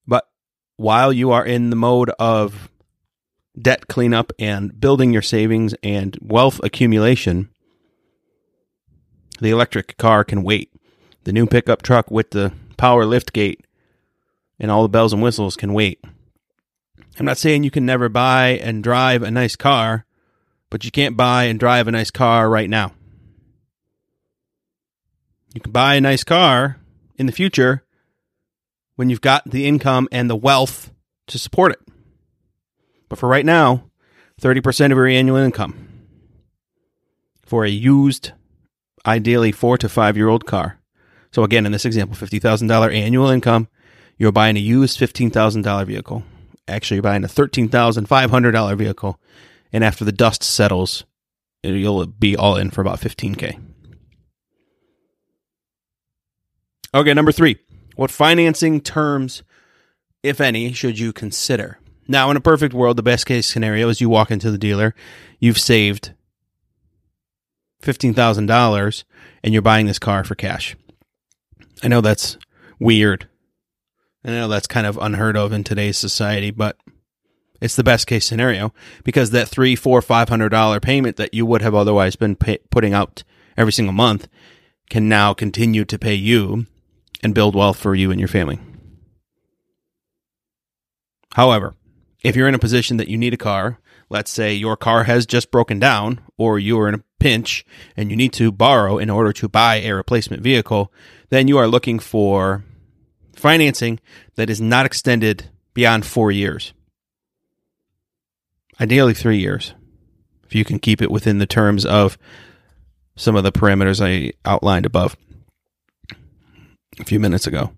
But 0.05 0.27
while 0.75 1.11
you 1.11 1.31
are 1.31 1.45
in 1.45 1.69
the 1.69 1.75
mode 1.75 2.11
of 2.19 2.69
debt 3.59 3.87
cleanup 3.87 4.31
and 4.37 4.79
building 4.79 5.13
your 5.13 5.21
savings 5.21 5.73
and 5.83 6.17
wealth 6.21 6.59
accumulation, 6.63 7.49
the 9.39 9.49
electric 9.49 9.97
car 9.97 10.23
can 10.23 10.43
wait. 10.43 10.71
The 11.23 11.33
new 11.33 11.47
pickup 11.47 11.81
truck 11.81 12.11
with 12.11 12.31
the 12.31 12.53
power 12.77 13.05
lift 13.05 13.33
gate 13.33 13.65
and 14.59 14.69
all 14.69 14.83
the 14.83 14.89
bells 14.89 15.13
and 15.13 15.21
whistles 15.21 15.55
can 15.55 15.73
wait. 15.73 16.03
I'm 17.19 17.25
not 17.25 17.37
saying 17.37 17.63
you 17.63 17.71
can 17.71 17.85
never 17.85 18.09
buy 18.09 18.59
and 18.61 18.83
drive 18.83 19.21
a 19.21 19.31
nice 19.31 19.55
car, 19.55 20.05
but 20.69 20.83
you 20.83 20.91
can't 20.91 21.15
buy 21.15 21.43
and 21.43 21.59
drive 21.59 21.87
a 21.87 21.91
nice 21.91 22.09
car 22.09 22.49
right 22.49 22.69
now. 22.69 22.93
You 25.53 25.61
can 25.61 25.71
buy 25.71 25.95
a 25.95 26.01
nice 26.01 26.23
car 26.23 26.79
in 27.17 27.27
the 27.27 27.31
future 27.31 27.83
when 28.95 29.09
you've 29.09 29.21
got 29.21 29.49
the 29.49 29.67
income 29.67 30.07
and 30.11 30.29
the 30.29 30.35
wealth 30.35 30.91
to 31.27 31.37
support 31.37 31.71
it. 31.71 31.79
But 33.09 33.19
for 33.19 33.29
right 33.29 33.45
now, 33.45 33.91
30% 34.41 34.85
of 34.85 34.97
your 34.97 35.07
annual 35.07 35.37
income 35.37 35.87
for 37.45 37.63
a 37.63 37.69
used, 37.69 38.31
ideally 39.05 39.51
four 39.51 39.77
to 39.77 39.87
five 39.87 40.17
year 40.17 40.29
old 40.29 40.47
car. 40.47 40.79
So, 41.31 41.43
again, 41.43 41.65
in 41.65 41.71
this 41.71 41.85
example, 41.85 42.15
$50,000 42.15 42.95
annual 42.95 43.29
income, 43.29 43.67
you're 44.17 44.31
buying 44.31 44.55
a 44.55 44.59
used 44.59 44.99
$15,000 44.99 45.85
vehicle. 45.85 46.23
Actually, 46.67 47.01
buying 47.01 47.23
a 47.23 47.27
$13,500 47.27 48.77
vehicle. 48.77 49.19
And 49.71 49.83
after 49.83 50.05
the 50.05 50.11
dust 50.11 50.43
settles, 50.43 51.03
you'll 51.63 52.05
be 52.05 52.37
all 52.37 52.55
in 52.55 52.69
for 52.69 52.81
about 52.81 52.99
15K. 52.99 53.59
Okay, 56.95 57.13
number 57.13 57.31
three 57.31 57.57
what 57.95 58.11
financing 58.11 58.81
terms, 58.81 59.43
if 60.23 60.41
any, 60.41 60.73
should 60.73 60.97
you 60.97 61.13
consider? 61.13 61.79
Now, 62.07 62.29
in 62.31 62.37
a 62.37 62.41
perfect 62.41 62.73
world, 62.73 62.97
the 62.97 63.03
best 63.03 63.25
case 63.25 63.47
scenario 63.47 63.87
is 63.89 64.01
you 64.01 64.09
walk 64.09 64.31
into 64.31 64.51
the 64.51 64.57
dealer, 64.57 64.93
you've 65.39 65.59
saved 65.59 66.13
$15,000 67.81 69.03
and 69.43 69.53
you're 69.53 69.61
buying 69.61 69.85
this 69.85 69.99
car 69.99 70.23
for 70.23 70.35
cash. 70.35 70.75
I 71.81 71.87
know 71.87 72.01
that's 72.01 72.37
weird. 72.79 73.27
I 74.25 74.31
know 74.31 74.47
that's 74.47 74.67
kind 74.67 74.87
of 74.87 74.97
unheard 74.97 75.35
of 75.35 75.51
in 75.51 75.63
today's 75.63 75.97
society, 75.97 76.51
but 76.51 76.77
it's 77.61 77.75
the 77.75 77.83
best 77.83 78.07
case 78.07 78.25
scenario 78.25 78.73
because 79.03 79.31
that 79.31 79.47
three, 79.47 79.75
four, 79.75 80.01
five 80.01 80.29
hundred 80.29 80.49
dollar 80.49 80.79
payment 80.79 81.17
that 81.17 81.33
you 81.33 81.45
would 81.45 81.61
have 81.61 81.75
otherwise 81.75 82.15
been 82.15 82.35
pay- 82.35 82.59
putting 82.69 82.93
out 82.93 83.23
every 83.57 83.73
single 83.73 83.93
month 83.93 84.27
can 84.89 85.09
now 85.09 85.33
continue 85.33 85.85
to 85.85 85.99
pay 85.99 86.13
you 86.13 86.65
and 87.21 87.33
build 87.33 87.55
wealth 87.55 87.77
for 87.77 87.95
you 87.95 88.11
and 88.11 88.19
your 88.19 88.27
family. 88.27 88.59
However, 91.33 91.75
if 92.23 92.35
you're 92.35 92.47
in 92.47 92.55
a 92.55 92.59
position 92.59 92.97
that 92.97 93.07
you 93.07 93.17
need 93.17 93.33
a 93.33 93.37
car, 93.37 93.79
let's 94.09 94.31
say 94.31 94.53
your 94.53 94.77
car 94.77 95.05
has 95.05 95.25
just 95.25 95.51
broken 95.51 95.79
down 95.79 96.21
or 96.37 96.59
you're 96.59 96.87
in 96.87 96.95
a 96.95 97.03
pinch 97.19 97.65
and 97.97 98.09
you 98.09 98.15
need 98.15 98.33
to 98.33 98.51
borrow 98.51 98.97
in 98.97 99.09
order 99.09 99.33
to 99.33 99.49
buy 99.49 99.75
a 99.77 99.93
replacement 99.93 100.43
vehicle, 100.43 100.91
then 101.29 101.47
you 101.47 101.57
are 101.57 101.67
looking 101.67 101.97
for 101.97 102.63
financing 103.35 103.99
that 104.35 104.49
is 104.49 104.61
not 104.61 104.85
extended 104.85 105.49
beyond 105.73 106.05
four 106.05 106.31
years. 106.31 106.73
Ideally, 108.79 109.13
three 109.13 109.37
years, 109.37 109.73
if 110.45 110.55
you 110.55 110.65
can 110.65 110.79
keep 110.79 111.01
it 111.01 111.11
within 111.11 111.37
the 111.37 111.45
terms 111.45 111.85
of 111.85 112.17
some 113.15 113.35
of 113.35 113.43
the 113.43 113.51
parameters 113.51 114.03
I 114.03 114.33
outlined 114.45 114.85
above 114.85 115.15
a 116.99 117.03
few 117.05 117.19
minutes 117.19 117.47
ago. 117.47 117.71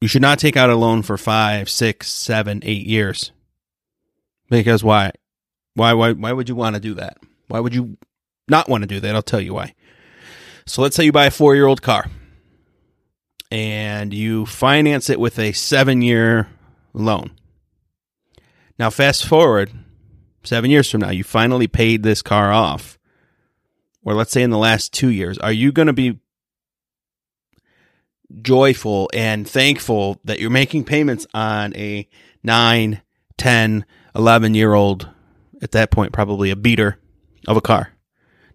You 0.00 0.08
should 0.08 0.22
not 0.22 0.38
take 0.38 0.56
out 0.56 0.70
a 0.70 0.74
loan 0.74 1.02
for 1.02 1.16
five, 1.16 1.68
six, 1.68 2.10
seven, 2.10 2.60
eight 2.64 2.86
years. 2.86 3.30
Because 4.48 4.82
why? 4.82 5.12
Why 5.74 5.92
why 5.92 6.12
why 6.12 6.32
would 6.32 6.48
you 6.48 6.54
want 6.54 6.74
to 6.74 6.80
do 6.80 6.94
that? 6.94 7.18
Why 7.48 7.60
would 7.60 7.74
you 7.74 7.96
not 8.48 8.68
want 8.68 8.82
to 8.82 8.88
do 8.88 9.00
that? 9.00 9.14
I'll 9.14 9.22
tell 9.22 9.40
you 9.40 9.54
why. 9.54 9.74
So 10.66 10.82
let's 10.82 10.96
say 10.96 11.04
you 11.04 11.12
buy 11.12 11.26
a 11.26 11.30
four 11.30 11.54
year 11.54 11.66
old 11.66 11.82
car 11.82 12.10
and 13.52 14.14
you 14.14 14.46
finance 14.46 15.10
it 15.10 15.20
with 15.20 15.38
a 15.38 15.52
seven 15.52 16.00
year 16.00 16.48
loan. 16.94 17.32
Now, 18.78 18.88
fast 18.88 19.26
forward 19.26 19.70
seven 20.42 20.70
years 20.70 20.90
from 20.90 21.02
now, 21.02 21.10
you 21.10 21.22
finally 21.22 21.68
paid 21.68 22.02
this 22.02 22.22
car 22.22 22.50
off. 22.50 22.98
Or 24.02 24.14
let's 24.14 24.32
say 24.32 24.42
in 24.42 24.48
the 24.48 24.56
last 24.56 24.94
two 24.94 25.10
years, 25.10 25.36
are 25.36 25.52
you 25.52 25.70
going 25.70 25.86
to 25.86 25.92
be 25.92 26.18
joyful 28.40 29.10
and 29.12 29.46
thankful 29.46 30.18
that 30.24 30.40
you're 30.40 30.48
making 30.48 30.84
payments 30.84 31.26
on 31.34 31.76
a 31.76 32.08
9, 32.42 33.02
10, 33.36 33.84
11 34.14 34.54
year 34.54 34.72
old, 34.72 35.10
at 35.60 35.72
that 35.72 35.90
point, 35.90 36.14
probably 36.14 36.50
a 36.50 36.56
beater 36.56 36.98
of 37.46 37.58
a 37.58 37.60
car. 37.60 37.90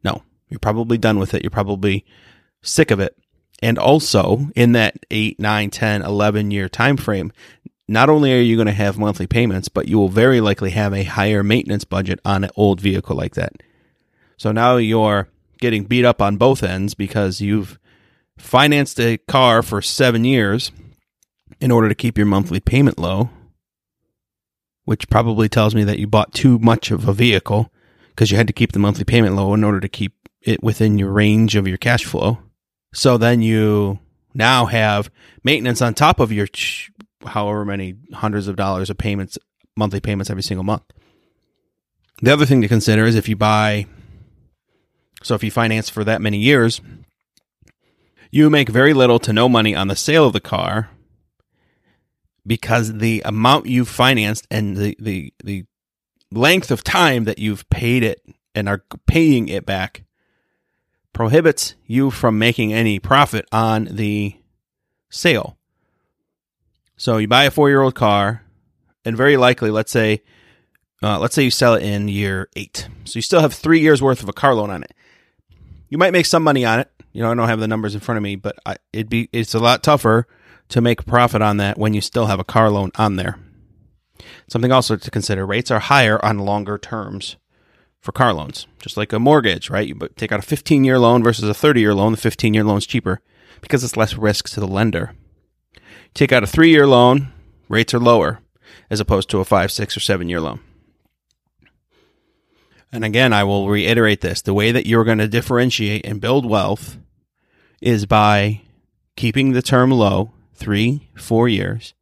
No, 0.03 0.23
you're 0.49 0.59
probably 0.59 0.97
done 0.97 1.19
with 1.19 1.35
it. 1.35 1.43
You're 1.43 1.51
probably 1.51 2.03
sick 2.63 2.89
of 2.89 2.99
it. 2.99 3.15
And 3.61 3.77
also 3.79 4.49
in 4.55 4.73
that 4.73 5.05
8, 5.09 5.39
9, 5.39 5.69
10, 5.69 6.01
11 6.03 6.51
year 6.51 6.69
time 6.69 6.97
frame, 6.97 7.31
not 7.87 8.09
only 8.09 8.33
are 8.33 8.41
you 8.41 8.55
going 8.55 8.67
to 8.67 8.73
have 8.73 8.97
monthly 8.97 9.27
payments, 9.27 9.69
but 9.69 9.87
you 9.87 9.97
will 9.97 10.09
very 10.09 10.41
likely 10.41 10.71
have 10.71 10.93
a 10.93 11.03
higher 11.03 11.43
maintenance 11.43 11.85
budget 11.85 12.19
on 12.25 12.43
an 12.43 12.51
old 12.55 12.81
vehicle 12.81 13.15
like 13.15 13.35
that. 13.35 13.53
So 14.37 14.51
now 14.51 14.77
you're 14.77 15.29
getting 15.59 15.85
beat 15.85 16.05
up 16.05 16.21
on 16.21 16.37
both 16.37 16.63
ends 16.63 16.93
because 16.93 17.41
you've 17.41 17.79
financed 18.37 18.99
a 18.99 19.17
car 19.17 19.63
for 19.63 19.81
seven 19.81 20.23
years 20.23 20.71
in 21.59 21.71
order 21.71 21.89
to 21.89 21.95
keep 21.95 22.17
your 22.17 22.27
monthly 22.27 22.59
payment 22.59 22.99
low, 22.99 23.29
which 24.85 25.09
probably 25.09 25.49
tells 25.49 25.73
me 25.73 25.83
that 25.83 25.97
you 25.97 26.07
bought 26.07 26.33
too 26.33 26.59
much 26.59 26.91
of 26.91 27.07
a 27.07 27.13
vehicle 27.13 27.71
because 28.09 28.31
you 28.31 28.37
had 28.37 28.47
to 28.47 28.53
keep 28.53 28.73
the 28.73 28.79
monthly 28.79 29.05
payment 29.05 29.35
low 29.35 29.53
in 29.53 29.63
order 29.63 29.79
to 29.79 29.89
keep 29.89 30.13
it 30.41 30.61
within 30.61 30.99
your 30.99 31.11
range 31.11 31.55
of 31.55 31.67
your 31.67 31.77
cash 31.77 32.05
flow. 32.05 32.37
So 32.93 33.17
then 33.17 33.41
you 33.41 33.99
now 34.33 34.65
have 34.65 35.09
maintenance 35.43 35.81
on 35.81 35.93
top 35.93 36.19
of 36.19 36.31
your 36.31 36.47
however 37.25 37.65
many 37.65 37.95
hundreds 38.13 38.47
of 38.47 38.55
dollars 38.55 38.89
of 38.89 38.97
payments, 38.97 39.37
monthly 39.75 39.99
payments 39.99 40.29
every 40.29 40.43
single 40.43 40.63
month. 40.63 40.83
The 42.21 42.33
other 42.33 42.45
thing 42.45 42.61
to 42.61 42.67
consider 42.67 43.05
is 43.05 43.15
if 43.15 43.29
you 43.29 43.35
buy, 43.35 43.85
so 45.23 45.35
if 45.35 45.43
you 45.43 45.51
finance 45.51 45.89
for 45.89 46.03
that 46.03 46.21
many 46.21 46.37
years, 46.37 46.81
you 48.31 48.49
make 48.49 48.69
very 48.69 48.93
little 48.93 49.19
to 49.19 49.33
no 49.33 49.47
money 49.47 49.75
on 49.75 49.87
the 49.87 49.95
sale 49.95 50.25
of 50.25 50.33
the 50.33 50.39
car 50.39 50.89
because 52.45 52.93
the 52.93 53.21
amount 53.25 53.65
you've 53.67 53.89
financed 53.89 54.47
and 54.49 54.77
the, 54.77 54.95
the, 54.99 55.33
the 55.43 55.65
length 56.31 56.71
of 56.71 56.83
time 56.83 57.25
that 57.25 57.39
you've 57.39 57.69
paid 57.69 58.03
it 58.03 58.21
and 58.55 58.67
are 58.67 58.83
paying 59.05 59.47
it 59.47 59.65
back 59.65 60.03
prohibits 61.17 61.73
you 61.87 62.11
from 62.11 62.37
making 62.37 62.71
any 62.71 62.99
profit 62.99 63.43
on 63.51 63.85
the 63.85 64.35
sale. 65.09 65.57
So 66.95 67.17
you 67.17 67.27
buy 67.27 67.45
a 67.45 67.51
four 67.51 67.69
year 67.69 67.81
old 67.81 67.95
car, 67.95 68.43
and 69.03 69.17
very 69.17 69.35
likely, 69.35 69.71
let's 69.71 69.91
say, 69.91 70.21
uh, 71.01 71.17
let's 71.17 71.33
say 71.33 71.41
you 71.41 71.49
sell 71.49 71.73
it 71.73 71.81
in 71.81 72.07
year 72.07 72.49
eight. 72.55 72.87
So 73.05 73.17
you 73.17 73.23
still 73.23 73.41
have 73.41 73.51
three 73.51 73.79
years 73.79 73.99
worth 73.99 74.21
of 74.21 74.29
a 74.29 74.33
car 74.33 74.53
loan 74.53 74.69
on 74.69 74.83
it. 74.83 74.93
You 75.89 75.97
might 75.97 76.13
make 76.13 76.27
some 76.27 76.43
money 76.43 76.63
on 76.65 76.79
it. 76.79 76.91
You 77.13 77.23
know, 77.23 77.31
I 77.31 77.33
don't 77.33 77.49
have 77.49 77.59
the 77.59 77.67
numbers 77.67 77.95
in 77.95 78.01
front 78.01 78.17
of 78.17 78.21
me, 78.21 78.35
but 78.35 78.55
I, 78.63 78.75
it'd 78.93 79.09
be 79.09 79.27
it's 79.33 79.55
a 79.55 79.59
lot 79.59 79.81
tougher 79.81 80.27
to 80.69 80.81
make 80.81 80.99
a 80.99 81.03
profit 81.03 81.41
on 81.41 81.57
that 81.57 81.79
when 81.79 81.95
you 81.95 82.01
still 82.01 82.27
have 82.27 82.39
a 82.39 82.43
car 82.43 82.69
loan 82.69 82.91
on 82.93 83.15
there. 83.15 83.39
Something 84.47 84.71
also 84.71 84.95
to 84.95 85.09
consider: 85.09 85.47
rates 85.47 85.71
are 85.71 85.79
higher 85.79 86.23
on 86.23 86.37
longer 86.37 86.77
terms 86.77 87.37
for 88.07 88.13
car 88.13 88.33
loans, 88.33 88.67
just 88.79 88.95
like 88.95 89.11
a 89.11 89.19
mortgage, 89.19 89.69
right? 89.69 89.85
You 89.85 89.99
take 90.15 90.31
out 90.31 90.39
a 90.39 90.41
15 90.41 90.85
year 90.85 90.97
loan 90.97 91.21
versus 91.21 91.49
a 91.49 91.53
30 91.53 91.81
year 91.81 91.93
loan. 91.93 92.13
The 92.13 92.17
15 92.17 92.53
year 92.53 92.63
loan 92.63 92.77
is 92.77 92.87
cheaper 92.87 93.19
because 93.59 93.83
it's 93.83 93.97
less 93.97 94.15
risk 94.15 94.47
to 94.51 94.61
the 94.61 94.67
lender. 94.67 95.11
Take 96.13 96.31
out 96.31 96.41
a 96.41 96.47
three 96.47 96.69
year 96.69 96.87
loan, 96.87 97.33
rates 97.67 97.93
are 97.93 97.99
lower 97.99 98.39
as 98.89 99.01
opposed 99.01 99.29
to 99.31 99.39
a 99.39 99.45
five, 99.45 99.73
six, 99.73 99.97
or 99.97 99.99
seven 99.99 100.29
year 100.29 100.39
loan. 100.39 100.61
And 102.93 103.03
again, 103.03 103.33
I 103.33 103.43
will 103.43 103.67
reiterate 103.67 104.21
this 104.21 104.41
the 104.41 104.53
way 104.53 104.71
that 104.71 104.85
you're 104.85 105.03
going 105.03 105.17
to 105.17 105.27
differentiate 105.27 106.05
and 106.05 106.21
build 106.21 106.45
wealth 106.45 106.97
is 107.81 108.05
by 108.05 108.61
keeping 109.17 109.51
the 109.51 109.61
term 109.61 109.91
low, 109.91 110.31
three, 110.53 111.09
four 111.17 111.49
years, 111.49 111.93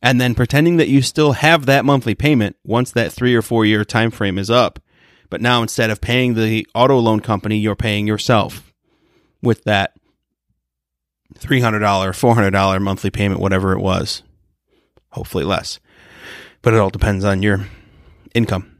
and 0.00 0.20
then 0.20 0.36
pretending 0.36 0.76
that 0.76 0.88
you 0.88 1.02
still 1.02 1.32
have 1.32 1.66
that 1.66 1.84
monthly 1.84 2.14
payment 2.14 2.54
once 2.62 2.92
that 2.92 3.12
three 3.12 3.34
or 3.34 3.42
four 3.42 3.66
year 3.66 3.84
time 3.84 4.12
frame 4.12 4.38
is 4.38 4.48
up. 4.48 4.78
But 5.34 5.40
now 5.40 5.62
instead 5.62 5.90
of 5.90 6.00
paying 6.00 6.34
the 6.34 6.64
auto 6.76 6.96
loan 6.96 7.18
company, 7.18 7.58
you're 7.58 7.74
paying 7.74 8.06
yourself 8.06 8.72
with 9.42 9.64
that 9.64 9.92
$300, 11.34 11.80
$400 11.80 12.80
monthly 12.80 13.10
payment, 13.10 13.40
whatever 13.40 13.72
it 13.72 13.80
was. 13.80 14.22
Hopefully 15.10 15.42
less. 15.42 15.80
But 16.62 16.72
it 16.72 16.78
all 16.78 16.88
depends 16.88 17.24
on 17.24 17.42
your 17.42 17.66
income. 18.32 18.78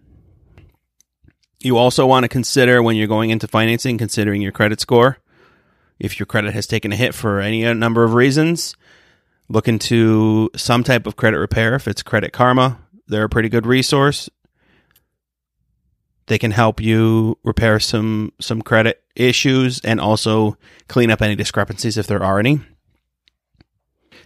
You 1.59 1.77
also 1.77 2.07
want 2.07 2.23
to 2.23 2.29
consider 2.29 2.81
when 2.81 2.95
you're 2.95 3.09
going 3.09 3.31
into 3.31 3.49
financing, 3.49 3.99
considering 3.99 4.41
your 4.41 4.53
credit 4.53 4.81
score. 4.81 5.19
If 5.99 6.21
your 6.21 6.27
credit 6.27 6.55
has 6.55 6.69
taken 6.69 6.93
a 6.93 6.97
hit 6.97 7.17
for 7.17 7.41
any 7.41 7.67
uh, 7.67 7.73
number 7.73 8.05
of 8.05 8.15
reasons, 8.15 8.77
look 9.49 9.67
into 9.67 10.51
some 10.55 10.85
type 10.85 11.09
of 11.09 11.17
credit 11.17 11.41
repair. 11.41 11.75
If 11.75 11.89
it's 11.89 12.05
Credit 12.05 12.33
Karma, 12.33 12.79
they're 13.09 13.25
a 13.25 13.29
pretty 13.29 13.49
good 13.49 13.67
resource. 13.67 14.31
They 16.27 16.39
can 16.39 16.53
help 16.53 16.81
you 16.81 17.39
repair 17.45 17.79
some 17.81 18.33
some 18.41 18.63
credit 18.63 19.03
issues 19.15 19.81
and 19.81 20.01
also 20.01 20.57
clean 20.89 21.11
up 21.11 21.23
any 21.23 21.37
discrepancies 21.37 21.99
if 21.99 22.07
there 22.07 22.23
are 22.23 22.39
any. 22.39 22.61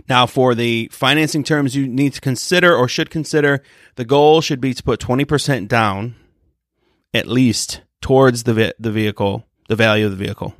Now, 0.08 0.26
for 0.26 0.54
the 0.54 0.88
financing 0.92 1.42
terms 1.42 1.74
you 1.74 1.87
need 1.87 2.14
to 2.14 2.20
consider 2.20 2.74
or 2.74 2.88
should 2.88 3.11
consider, 3.11 3.62
the 3.96 4.04
goal 4.04 4.40
should 4.40 4.61
be 4.61 4.72
to 4.72 4.82
put 4.82 5.00
20% 5.00 5.68
down 5.68 6.14
at 7.12 7.26
least 7.26 7.82
towards 8.00 8.44
the 8.44 8.74
the 8.78 8.92
vehicle, 8.92 9.44
the 9.68 9.76
value 9.76 10.06
of 10.06 10.12
the 10.12 10.24
vehicle. 10.24 10.54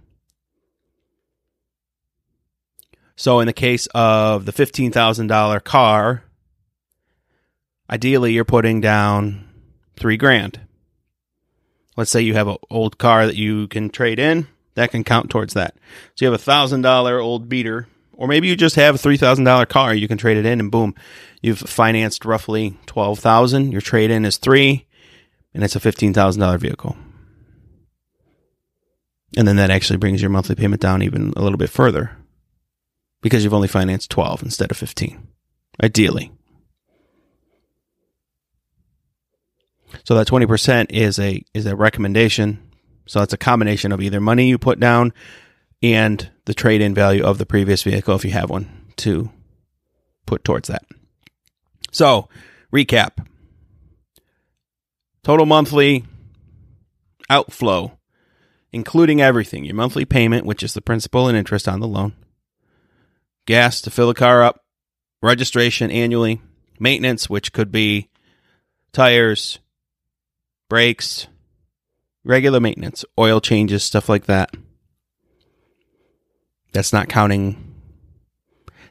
So 3.14 3.40
in 3.40 3.46
the 3.46 3.53
case 3.53 3.88
of 3.94 4.44
the 4.44 4.53
$15,000 4.53 5.64
car, 5.64 6.22
ideally 7.90 8.33
you're 8.33 8.44
putting 8.44 8.81
down 8.81 9.48
3 9.96 10.16
grand 10.16 10.61
let's 11.99 12.13
say 12.13 12.23
you 12.23 12.35
have 12.35 12.47
an 12.47 12.57
old 12.71 12.97
car 12.97 13.27
that 13.27 13.35
you 13.35 13.67
can 13.67 13.91
trade 13.91 14.21
in, 14.21 14.47
that 14.75 14.93
can 14.93 15.03
count 15.03 15.31
towards 15.31 15.55
that. 15.55 15.75
So 16.15 16.25
you 16.25 16.31
have 16.31 16.41
a 16.41 16.43
thousand 16.43 16.83
dollar 16.83 17.19
old 17.19 17.49
beater, 17.49 17.89
or 18.13 18.29
maybe 18.29 18.47
you 18.47 18.55
just 18.55 18.77
have 18.77 18.95
a 18.95 18.99
three 18.99 19.17
thousand 19.17 19.45
dollar 19.45 19.67
car, 19.67 19.93
you 19.93 20.07
can 20.07 20.17
trade 20.17 20.37
it 20.37 20.47
in, 20.47 20.61
and 20.61 20.71
boom, 20.71 20.95
you've 21.43 21.59
financed 21.59 22.25
roughly 22.25 22.79
twelve 22.87 23.19
thousand. 23.19 23.73
Your 23.73 23.81
trade 23.81 24.13
in 24.13 24.25
is 24.25 24.37
three, 24.37 24.87
and 25.53 25.65
it's 25.65 25.75
a 25.75 25.81
fifteen 25.81 26.15
thousand 26.15 26.41
dollar 26.41 26.57
vehicle. 26.57 26.97
And 29.37 29.47
then 29.47 29.57
that 29.57 29.71
actually 29.71 29.99
brings 29.99 30.23
your 30.23 30.31
monthly 30.31 30.55
payment 30.55 30.81
down 30.81 31.03
even 31.03 31.33
a 31.37 31.43
little 31.43 31.59
bit 31.59 31.69
further 31.69 32.17
because 33.21 33.43
you've 33.43 33.53
only 33.53 33.69
financed 33.69 34.11
12 34.11 34.43
instead 34.43 34.71
of 34.71 34.77
15, 34.79 35.29
ideally. 35.83 36.33
So 40.05 40.14
that 40.14 40.27
20% 40.27 40.87
is 40.90 41.18
a 41.18 41.42
is 41.55 41.66
a 41.66 41.77
recommendation. 41.77 42.62
So 43.07 43.22
it's 43.22 43.33
a 43.33 43.38
combination 43.38 43.92
of 43.92 44.01
either 44.01 44.20
money 44.20 44.48
you 44.48 44.59
put 44.59 44.81
down 44.81 45.12
and 45.83 46.31
the 46.44 46.55
trade-in 46.55 46.94
value 46.94 47.24
of 47.24 47.38
the 47.38 47.46
previous 47.46 47.83
vehicle 47.83 48.14
if 48.14 48.24
you 48.24 48.33
have 48.33 48.51
one 48.51 48.92
to 48.96 49.31
put 50.27 50.44
towards 50.44 50.68
that. 50.68 50.85
So, 51.90 52.29
recap. 52.72 53.24
Total 55.22 55.46
monthly 55.46 56.05
outflow 57.31 57.98
including 58.72 59.20
everything, 59.20 59.64
your 59.64 59.74
monthly 59.74 60.05
payment, 60.05 60.44
which 60.44 60.62
is 60.62 60.74
the 60.74 60.81
principal 60.81 61.29
and 61.29 61.37
interest 61.37 61.68
on 61.68 61.81
the 61.81 61.88
loan, 61.88 62.12
gas 63.46 63.81
to 63.83 63.90
fill 63.90 64.09
the 64.09 64.14
car 64.14 64.42
up, 64.42 64.64
registration 65.22 65.90
annually, 65.90 66.40
maintenance, 66.79 67.31
which 67.31 67.53
could 67.53 67.72
be 67.72 68.09
tires, 68.92 69.59
brakes, 70.68 71.26
regular 72.24 72.61
maintenance, 72.61 73.04
oil 73.18 73.40
changes, 73.40 73.83
stuff 73.83 74.09
like 74.09 74.26
that. 74.26 74.54
That's 76.72 76.92
not 76.92 77.09
counting 77.09 77.64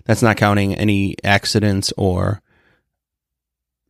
that's 0.05 0.21
not 0.21 0.37
counting 0.37 0.73
any 0.73 1.15
accidents 1.23 1.91
or 1.97 2.41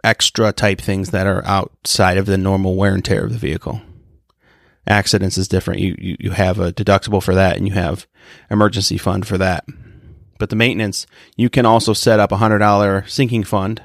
extra 0.03 0.51
type 0.51 0.81
things 0.81 1.11
that 1.11 1.27
are 1.27 1.45
outside 1.45 2.17
of 2.17 2.25
the 2.25 2.37
normal 2.37 2.75
wear 2.75 2.93
and 2.95 3.05
tear 3.05 3.25
of 3.25 3.31
the 3.31 3.37
vehicle. 3.37 3.81
Accidents 4.87 5.37
is 5.37 5.47
different. 5.47 5.81
You, 5.81 5.95
you 5.99 6.17
you 6.19 6.31
have 6.31 6.59
a 6.59 6.73
deductible 6.73 7.21
for 7.21 7.35
that 7.35 7.57
and 7.57 7.67
you 7.67 7.73
have 7.73 8.07
emergency 8.49 8.97
fund 8.97 9.27
for 9.27 9.37
that. 9.37 9.65
But 10.39 10.49
the 10.49 10.55
maintenance, 10.55 11.07
you 11.35 11.49
can 11.49 11.65
also 11.65 11.93
set 11.93 12.19
up 12.19 12.31
a 12.31 12.37
hundred 12.37 12.59
dollar 12.59 13.05
sinking 13.07 13.43
fund 13.43 13.81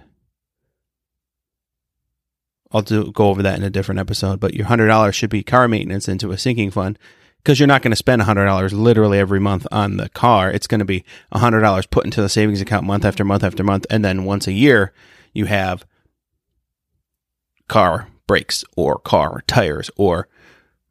I'll 2.73 2.83
do, 2.83 3.13
go 3.13 3.29
over 3.29 3.43
that 3.43 3.59
in 3.59 3.65
a 3.65 3.71
different 3.71 4.01
episode. 4.01 4.41
But 4.41 4.55
your 4.55 4.67
hundred 4.67 4.89
dollars 4.89 5.15
should 5.15 5.31
be 5.31 5.43
car 5.43 5.69
maintenance 5.69 6.09
into 6.09 6.31
a 6.33 6.39
sinking 6.39 6.71
fund 6.71 6.99
because 7.39 7.59
you're 7.59 7.67
not 7.67 7.83
going 7.83 7.93
to 7.93 7.97
spend 7.97 8.23
hundred 8.23 8.47
dollars 8.47 8.73
literally 8.73 9.19
every 9.19 9.41
month 9.41 9.67
on 9.71 9.97
the 9.97 10.09
car. 10.09 10.51
It's 10.51 10.67
going 10.67 10.81
to 10.81 10.85
be 10.85 11.05
hundred 11.33 11.61
dollars 11.61 11.87
put 11.87 12.05
into 12.05 12.23
the 12.23 12.29
savings 12.29 12.61
account 12.61 12.87
month 12.87 13.05
after 13.05 13.25
month 13.25 13.45
after 13.45 13.63
month, 13.63 13.87
and 13.91 14.05
then 14.05 14.25
once 14.25 14.47
a 14.47 14.53
year 14.53 14.93
you 15.33 15.47
have 15.47 15.85
car 17.69 18.09
brakes 18.27 18.65
or 18.77 18.99
car 18.99 19.43
tires 19.47 19.91
or 19.97 20.29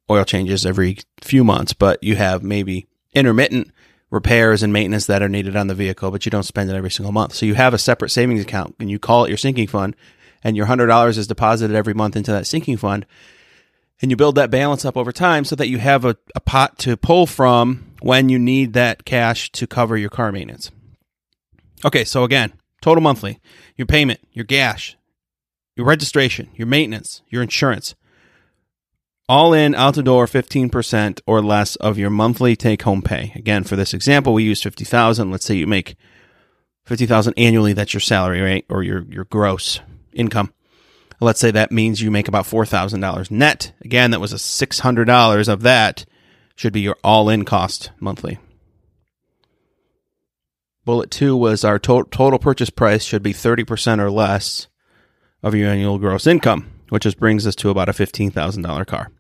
oil 0.10 0.26
changes 0.26 0.66
every 0.66 1.00
few 1.22 1.44
months. 1.44 1.74
But 1.74 2.04
you 2.04 2.16
have 2.16 2.44
maybe 2.44 2.88
intermittent 3.14 3.72
repairs 4.12 4.62
and 4.62 4.74
maintenance 4.74 5.06
that 5.06 5.24
are 5.24 5.30
needed 5.30 5.56
on 5.56 5.68
the 5.68 5.74
vehicle, 5.74 6.12
but 6.12 6.26
you 6.26 6.30
don't 6.30 6.44
spend 6.44 6.70
it 6.70 6.76
every 6.76 6.92
single 6.92 7.14
month. 7.14 7.34
So 7.34 7.46
you 7.46 7.56
have 7.56 7.74
a 7.74 7.78
separate 7.78 8.10
savings 8.10 8.42
account 8.42 8.76
and 8.80 8.92
you 8.92 9.00
call 9.00 9.24
it 9.24 9.30
your 9.30 9.38
sinking 9.38 9.68
fund 9.68 9.96
and 10.44 10.58
your 10.58 10.68
$100 10.68 11.18
is 11.18 11.28
deposited 11.28 11.76
every 11.76 11.94
month 11.94 12.16
into 12.16 12.32
that 12.32 12.48
sinking 12.48 12.78
fund. 12.78 13.06
And 14.02 14.10
you 14.10 14.18
build 14.18 14.36
that 14.36 14.50
balance 14.50 14.84
up 14.84 14.98
over 14.98 15.12
time 15.12 15.46
so 15.46 15.56
that 15.56 15.68
you 15.68 15.78
have 15.78 16.06
a, 16.06 16.18
a 16.36 16.40
pot 16.40 16.80
to 16.80 16.98
pull 16.98 17.28
from 17.28 17.94
when 18.02 18.30
you 18.30 18.40
need 18.40 18.74
that 18.74 19.06
cash 19.06 19.52
to 19.52 19.68
cover 19.68 19.96
your 19.96 20.10
car 20.10 20.32
maintenance. 20.32 20.72
Okay, 21.86 22.04
so 22.04 22.24
again, 22.24 22.54
total 22.82 23.02
monthly, 23.02 23.40
your 23.76 23.86
payment, 23.86 24.20
your 24.32 24.46
gas, 24.46 24.96
your 25.76 25.86
registration, 25.86 26.50
your 26.56 26.68
maintenance, 26.68 27.22
your 27.30 27.44
insurance. 27.44 27.94
All 29.30 29.54
in, 29.54 29.76
out 29.76 29.94
the 29.94 30.04
door, 30.04 30.26
15% 30.26 31.22
or 31.26 31.42
less 31.42 31.76
of 31.78 31.98
your 31.98 32.10
monthly 32.10 32.56
take 32.56 32.82
home 32.82 33.02
pay. 33.02 33.32
Again, 33.36 33.64
for 33.64 33.76
this 33.76 33.94
example, 33.94 34.34
we 34.34 34.44
use 34.44 34.62
50,000. 34.62 35.32
Let's 35.32 35.46
say 35.46 35.56
you 35.56 35.68
make 35.68 35.96
50,000 36.86 37.34
annually, 37.38 37.74
that's 37.74 37.94
your 37.94 38.02
salary, 38.02 38.42
right? 38.42 38.66
Or 38.68 38.84
your, 38.84 39.04
your 39.04 39.26
gross 39.26 39.80
income. 40.14 40.54
Let's 41.20 41.40
say 41.40 41.52
that 41.52 41.72
means 41.72 42.02
you 42.02 42.10
make 42.10 42.28
about 42.28 42.46
$4,000 42.46 43.30
net. 43.30 43.74
Again, 43.82 44.12
that 44.12 44.20
was 44.20 44.34
a 44.34 44.38
$600 44.38 45.48
of 45.48 45.62
that 45.62 46.06
should 46.56 46.74
be 46.74 46.82
your 46.82 46.98
all 47.04 47.30
in 47.30 47.46
cost 47.46 47.92
monthly. 48.00 48.40
Bullet 50.84 51.12
two 51.12 51.38
was 51.38 51.64
our 51.64 51.78
to- 51.78 52.08
total 52.10 52.40
purchase 52.40 52.72
price 52.72 53.04
should 53.04 53.22
be 53.22 53.34
30% 53.34 54.00
or 54.00 54.10
less 54.10 54.68
of 55.44 55.54
your 55.54 55.70
annual 55.70 56.00
gross 56.00 56.26
income, 56.26 56.72
which 56.90 57.04
just 57.04 57.20
brings 57.20 57.46
us 57.46 57.56
to 57.56 57.70
about 57.70 57.90
a 57.90 57.94
$15,000 57.94 58.88
car. 58.88 59.12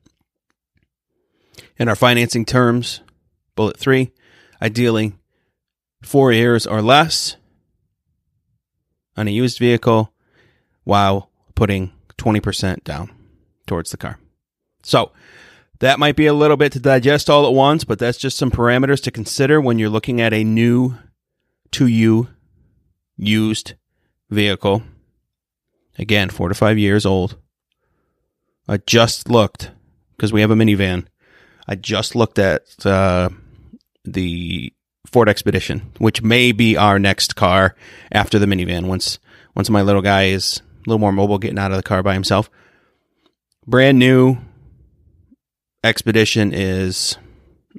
In 1.77 1.87
our 1.87 1.95
financing 1.95 2.45
terms, 2.45 3.01
bullet 3.55 3.77
three, 3.77 4.11
ideally 4.61 5.13
four 6.01 6.31
years 6.31 6.65
or 6.65 6.81
less 6.81 7.37
on 9.15 9.27
a 9.27 9.31
used 9.31 9.59
vehicle 9.59 10.10
while 10.91 11.29
putting 11.55 11.91
20% 12.17 12.83
down 12.83 13.09
towards 13.65 13.91
the 13.91 13.97
car. 13.97 14.19
So 14.83 15.11
that 15.79 15.99
might 15.99 16.15
be 16.15 16.27
a 16.27 16.33
little 16.33 16.57
bit 16.57 16.73
to 16.73 16.79
digest 16.79 17.29
all 17.29 17.47
at 17.47 17.53
once, 17.53 17.83
but 17.83 17.97
that's 17.97 18.17
just 18.17 18.37
some 18.37 18.51
parameters 18.51 19.01
to 19.03 19.11
consider 19.11 19.61
when 19.61 19.79
you're 19.79 19.89
looking 19.89 20.19
at 20.19 20.33
a 20.33 20.43
new 20.43 20.97
to 21.71 21.87
you 21.87 22.27
used 23.15 23.75
vehicle. 24.29 24.83
Again, 25.97 26.29
four 26.29 26.49
to 26.49 26.55
five 26.55 26.77
years 26.77 27.05
old. 27.05 27.37
I 28.67 28.77
just 28.77 29.29
looked 29.29 29.71
because 30.15 30.33
we 30.33 30.41
have 30.41 30.51
a 30.51 30.55
minivan 30.55 31.05
I 31.67 31.75
just 31.75 32.15
looked 32.15 32.37
at 32.37 32.85
uh, 32.85 33.29
the 34.03 34.73
Ford 35.07 35.29
Expedition, 35.29 35.91
which 35.99 36.21
may 36.21 36.51
be 36.51 36.75
our 36.75 36.99
next 36.99 37.37
car 37.37 37.75
after 38.11 38.37
the 38.39 38.45
minivan. 38.45 38.87
Once 38.87 39.19
once 39.55 39.69
my 39.69 39.81
little 39.81 40.01
guy 40.01 40.25
is 40.25 40.61
a 40.85 40.89
little 40.89 40.99
more 40.99 41.11
mobile, 41.11 41.37
getting 41.37 41.59
out 41.59 41.71
of 41.71 41.77
the 41.77 41.83
car 41.83 42.03
by 42.03 42.13
himself. 42.13 42.49
Brand 43.65 43.99
new 43.99 44.37
Expedition 45.83 46.53
is 46.53 47.17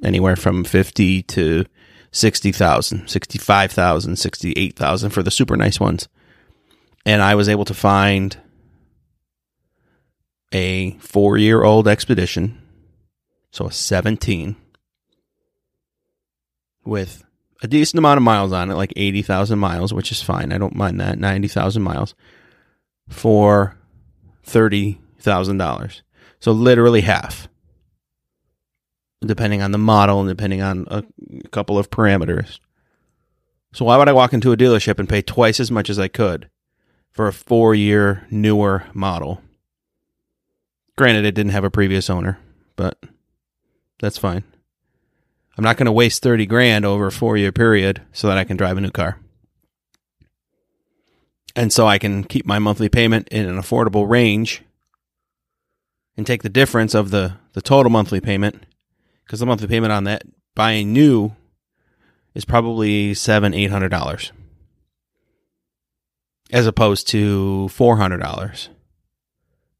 anywhere 0.03 0.35
from 0.35 0.65
fifty 0.65 1.21
to 1.23 1.65
sixty 2.11 2.51
thousand, 2.51 3.07
sixty-five 3.07 3.71
thousand, 3.71 4.17
sixty-eight 4.17 4.75
thousand 4.75 5.11
for 5.11 5.23
the 5.23 5.31
super 5.31 5.55
nice 5.55 5.79
ones. 5.79 6.09
And 7.05 7.21
I 7.21 7.35
was 7.35 7.47
able 7.47 7.63
to 7.65 7.73
find 7.73 8.35
a 10.51 10.91
four 10.99 11.37
year 11.37 11.63
old 11.63 11.87
Expedition 11.87 12.61
so 13.53 13.67
a 13.67 13.71
17 13.71 14.55
with 16.83 17.23
a 17.61 17.67
decent 17.67 17.99
amount 17.99 18.17
of 18.17 18.23
miles 18.23 18.51
on 18.51 18.71
it, 18.71 18.75
like 18.75 18.91
80,000 18.95 19.59
miles, 19.59 19.93
which 19.93 20.11
is 20.11 20.23
fine. 20.23 20.51
I 20.51 20.57
don't 20.57 20.75
mind 20.75 20.99
that. 20.99 21.19
90,000 21.19 21.81
miles 21.81 22.15
for 23.13 23.77
$30,000. 24.45 26.01
So 26.39 26.51
literally 26.51 27.01
half, 27.01 27.47
depending 29.21 29.61
on 29.61 29.71
the 29.71 29.77
model 29.77 30.19
and 30.19 30.29
depending 30.29 30.61
on 30.61 30.85
a 30.89 31.03
couple 31.49 31.77
of 31.77 31.89
parameters. 31.89 32.59
So 33.73 33.85
why 33.85 33.97
would 33.97 34.09
I 34.09 34.13
walk 34.13 34.33
into 34.33 34.51
a 34.51 34.57
dealership 34.57 34.99
and 34.99 35.07
pay 35.07 35.21
twice 35.21 35.59
as 35.59 35.71
much 35.71 35.89
as 35.89 35.97
I 35.97 36.07
could 36.07 36.49
for 37.11 37.27
a 37.27 37.33
four 37.33 37.73
year 37.73 38.27
newer 38.29 38.85
model? 38.93 39.41
Granted, 40.97 41.25
it 41.25 41.33
didn't 41.33 41.53
have 41.53 41.63
a 41.63 41.71
previous 41.71 42.09
owner, 42.09 42.37
but 42.75 42.99
that's 43.99 44.17
fine. 44.17 44.43
I'm 45.57 45.63
not 45.63 45.77
going 45.77 45.85
to 45.85 45.91
waste 45.91 46.21
30 46.21 46.45
grand 46.45 46.85
over 46.85 47.07
a 47.07 47.11
four 47.11 47.37
year 47.37 47.51
period 47.51 48.01
so 48.11 48.27
that 48.27 48.37
I 48.37 48.43
can 48.43 48.57
drive 48.57 48.77
a 48.77 48.81
new 48.81 48.91
car. 48.91 49.17
And 51.55 51.71
so 51.71 51.87
I 51.87 51.99
can 51.99 52.23
keep 52.23 52.45
my 52.45 52.59
monthly 52.59 52.89
payment 52.89 53.27
in 53.29 53.47
an 53.47 53.57
affordable 53.57 54.09
range 54.09 54.63
and 56.17 56.25
take 56.25 56.43
the 56.43 56.49
difference 56.49 56.93
of 56.93 57.11
the, 57.11 57.35
the 57.53 57.61
total 57.61 57.89
monthly 57.89 58.19
payment 58.19 58.65
because 59.25 59.39
the 59.39 59.45
monthly 59.45 59.67
payment 59.67 59.93
on 59.93 60.03
that 60.05 60.23
buying 60.55 60.93
new 60.93 61.35
is 62.33 62.45
probably 62.45 63.13
seven, 63.13 63.53
eight 63.53 63.71
hundred 63.71 63.89
dollars 63.89 64.31
as 66.51 66.67
opposed 66.67 67.07
to 67.09 67.67
four 67.69 67.97
hundred 67.97 68.19
dollars 68.19 68.69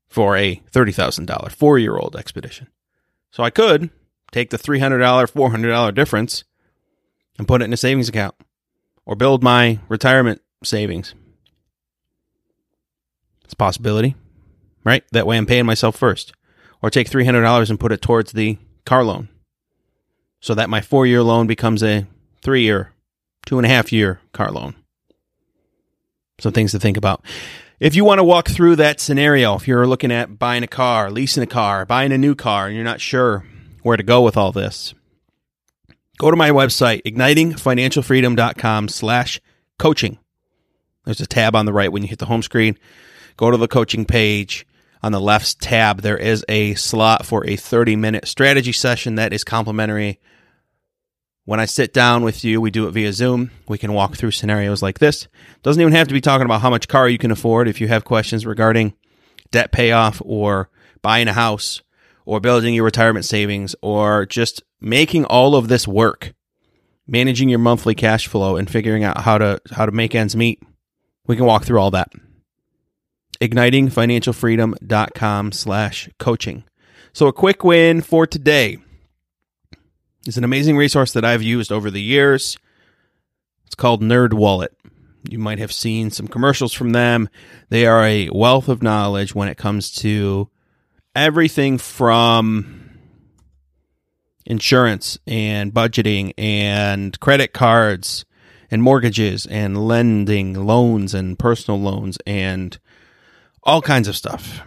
for 0.07 0.38
a 0.38 0.62
thirty 0.71 0.91
thousand 0.91 1.25
dollar 1.25 1.49
four 1.49 1.77
year 1.79 1.97
old 1.97 2.15
expedition. 2.15 2.67
So 3.31 3.43
I 3.43 3.49
could 3.49 3.89
take 4.31 4.49
the 4.49 4.57
$300, 4.57 4.99
$400 5.31 5.95
difference 5.95 6.43
and 7.38 7.47
put 7.47 7.62
it 7.62 7.65
in 7.65 7.73
a 7.73 7.77
savings 7.77 8.09
account 8.09 8.36
or 9.05 9.15
build 9.15 9.43
my 9.43 9.79
retirement 9.88 10.41
savings. 10.63 11.15
It's 13.43 13.53
a 13.53 13.58
possibility, 13.58 14.15
right? 14.84 15.03
That 15.12 15.27
way 15.27 15.38
I'm 15.38 15.45
paying 15.45 15.65
myself 15.65 15.95
first. 15.95 16.34
Or 16.82 16.89
take 16.89 17.10
$300 17.10 17.69
and 17.69 17.79
put 17.79 17.93
it 17.93 18.01
towards 18.01 18.34
the 18.34 18.58
car 18.86 19.03
loan 19.06 19.29
so 20.43 20.53
that 20.53 20.69
my 20.69 20.82
four 20.82 21.08
year 21.08 21.23
loan 21.23 21.47
becomes 21.47 21.82
a 21.82 22.06
three 22.41 22.63
year, 22.63 22.91
two 23.45 23.58
and 23.58 23.65
a 23.65 23.69
half 23.69 23.93
year 23.93 24.19
car 24.34 24.51
loan. 24.51 24.75
Some 26.39 26.51
things 26.51 26.71
to 26.71 26.79
think 26.79 26.97
about. 26.97 27.23
If 27.79 27.95
you 27.95 28.03
want 28.03 28.19
to 28.19 28.25
walk 28.25 28.49
through 28.49 28.75
that 28.75 28.99
scenario, 28.99 29.56
if 29.56 29.69
you're 29.69 29.88
looking 29.88 30.12
at 30.12 30.38
buying 30.38 30.63
a 30.63 30.67
car, 30.67 31.10
leasing 31.10 31.43
a 31.43 31.47
car, 31.47 31.86
buying 31.86 32.12
a 32.12 32.17
new 32.17 32.36
car, 32.36 32.67
and 32.67 32.75
you're 32.75 32.84
not 32.84 32.99
sure 32.99 33.45
where 33.84 33.95
to 33.95 34.03
go 34.03 34.21
with 34.21 34.36
all 34.36 34.51
this, 34.51 34.93
go 36.17 36.29
to 36.29 36.36
my 36.36 36.49
website, 36.49 37.03
ignitingfinancialfreedom.com 37.03 38.89
slash 38.89 39.39
coaching. 39.79 40.17
There's 41.06 41.21
a 41.21 41.25
tab 41.25 41.56
on 41.56 41.65
the 41.65 41.73
right 41.73 41.91
when 41.91 42.03
you 42.03 42.10
hit 42.10 42.19
the 42.19 42.25
home 42.25 42.41
screen. 42.41 42.77
Go 43.37 43.51
to 43.51 43.57
the 43.57 43.67
coaching 43.67 44.05
page. 44.05 44.65
On 45.01 45.11
the 45.11 45.19
left 45.19 45.59
tab, 45.59 46.01
there 46.01 46.17
is 46.17 46.45
a 46.47 46.75
slot 46.75 47.25
for 47.25 47.45
a 47.45 47.57
30 47.57 47.97
minute 47.97 48.27
strategy 48.27 48.71
session 48.71 49.15
that 49.15 49.33
is 49.33 49.43
complimentary. 49.43 50.19
When 51.45 51.59
I 51.59 51.65
sit 51.65 51.93
down 51.93 52.23
with 52.23 52.45
you, 52.45 52.61
we 52.61 52.71
do 52.71 52.87
it 52.87 52.91
via 52.91 53.11
Zoom. 53.11 53.51
We 53.67 53.77
can 53.77 53.91
walk 53.91 54.15
through 54.15 54.31
scenarios 54.31 54.81
like 54.81 54.99
this. 54.99 55.27
Doesn't 55.61 55.81
even 55.81 55.91
have 55.93 56.07
to 56.07 56.13
be 56.13 56.21
talking 56.21 56.45
about 56.45 56.61
how 56.61 56.69
much 56.69 56.87
car 56.87 57.09
you 57.09 57.17
can 57.17 57.31
afford. 57.31 57.67
If 57.67 57.81
you 57.81 57.89
have 57.89 58.05
questions 58.05 58.45
regarding 58.45 58.93
debt 59.51 59.73
payoff 59.73 60.21
or 60.23 60.69
buying 61.01 61.27
a 61.27 61.33
house 61.33 61.81
or 62.25 62.39
building 62.39 62.73
your 62.73 62.85
retirement 62.85 63.25
savings 63.25 63.75
or 63.81 64.25
just 64.25 64.63
making 64.79 65.25
all 65.25 65.55
of 65.57 65.67
this 65.67 65.85
work, 65.85 66.33
managing 67.07 67.49
your 67.49 67.59
monthly 67.59 67.93
cash 67.93 68.27
flow 68.27 68.55
and 68.55 68.69
figuring 68.69 69.03
out 69.03 69.19
how 69.19 69.37
to 69.37 69.59
how 69.71 69.85
to 69.85 69.91
make 69.91 70.15
ends 70.15 70.37
meet. 70.37 70.61
We 71.27 71.35
can 71.35 71.45
walk 71.45 71.65
through 71.65 71.79
all 71.79 71.91
that. 71.91 72.09
ignitingfinancialfreedom.com 73.43 75.51
slash 75.51 76.10
coaching. 76.17 76.63
So 77.12 77.27
a 77.27 77.34
quick 77.34 77.63
win 77.63 78.01
for 78.01 78.25
today 78.25 78.77
is 80.25 80.38
an 80.38 80.43
amazing 80.43 80.77
resource 80.77 81.13
that 81.13 81.25
I've 81.25 81.43
used 81.43 81.71
over 81.71 81.91
the 81.91 82.01
years. 82.01 82.58
It's 83.65 83.75
called 83.75 84.01
NerdWallet. 84.01 84.69
You 85.29 85.39
might 85.39 85.60
have 85.60 85.71
seen 85.71 86.10
some 86.10 86.27
commercials 86.27 86.73
from 86.73 86.91
them. 86.91 87.29
They 87.69 87.86
are 87.86 88.03
a 88.03 88.29
wealth 88.32 88.69
of 88.69 88.82
knowledge 88.82 89.36
when 89.36 89.47
it 89.47 89.58
comes 89.58 89.91
to 89.95 90.49
everything 91.15 91.77
from 91.77 92.89
insurance 94.45 95.17
and 95.27 95.73
budgeting 95.73 96.34
and 96.38 97.19
credit 97.19 97.53
cards 97.53 98.25
and 98.71 98.82
mortgages 98.82 99.45
and 99.45 99.88
lending 99.88 100.53
loans 100.53 101.13
and 101.13 101.38
personal 101.38 101.79
loans 101.79 102.17
and 102.25 102.79
all 103.63 103.82
kinds 103.82 104.08
of 104.08 104.15
stuff. 104.15 104.62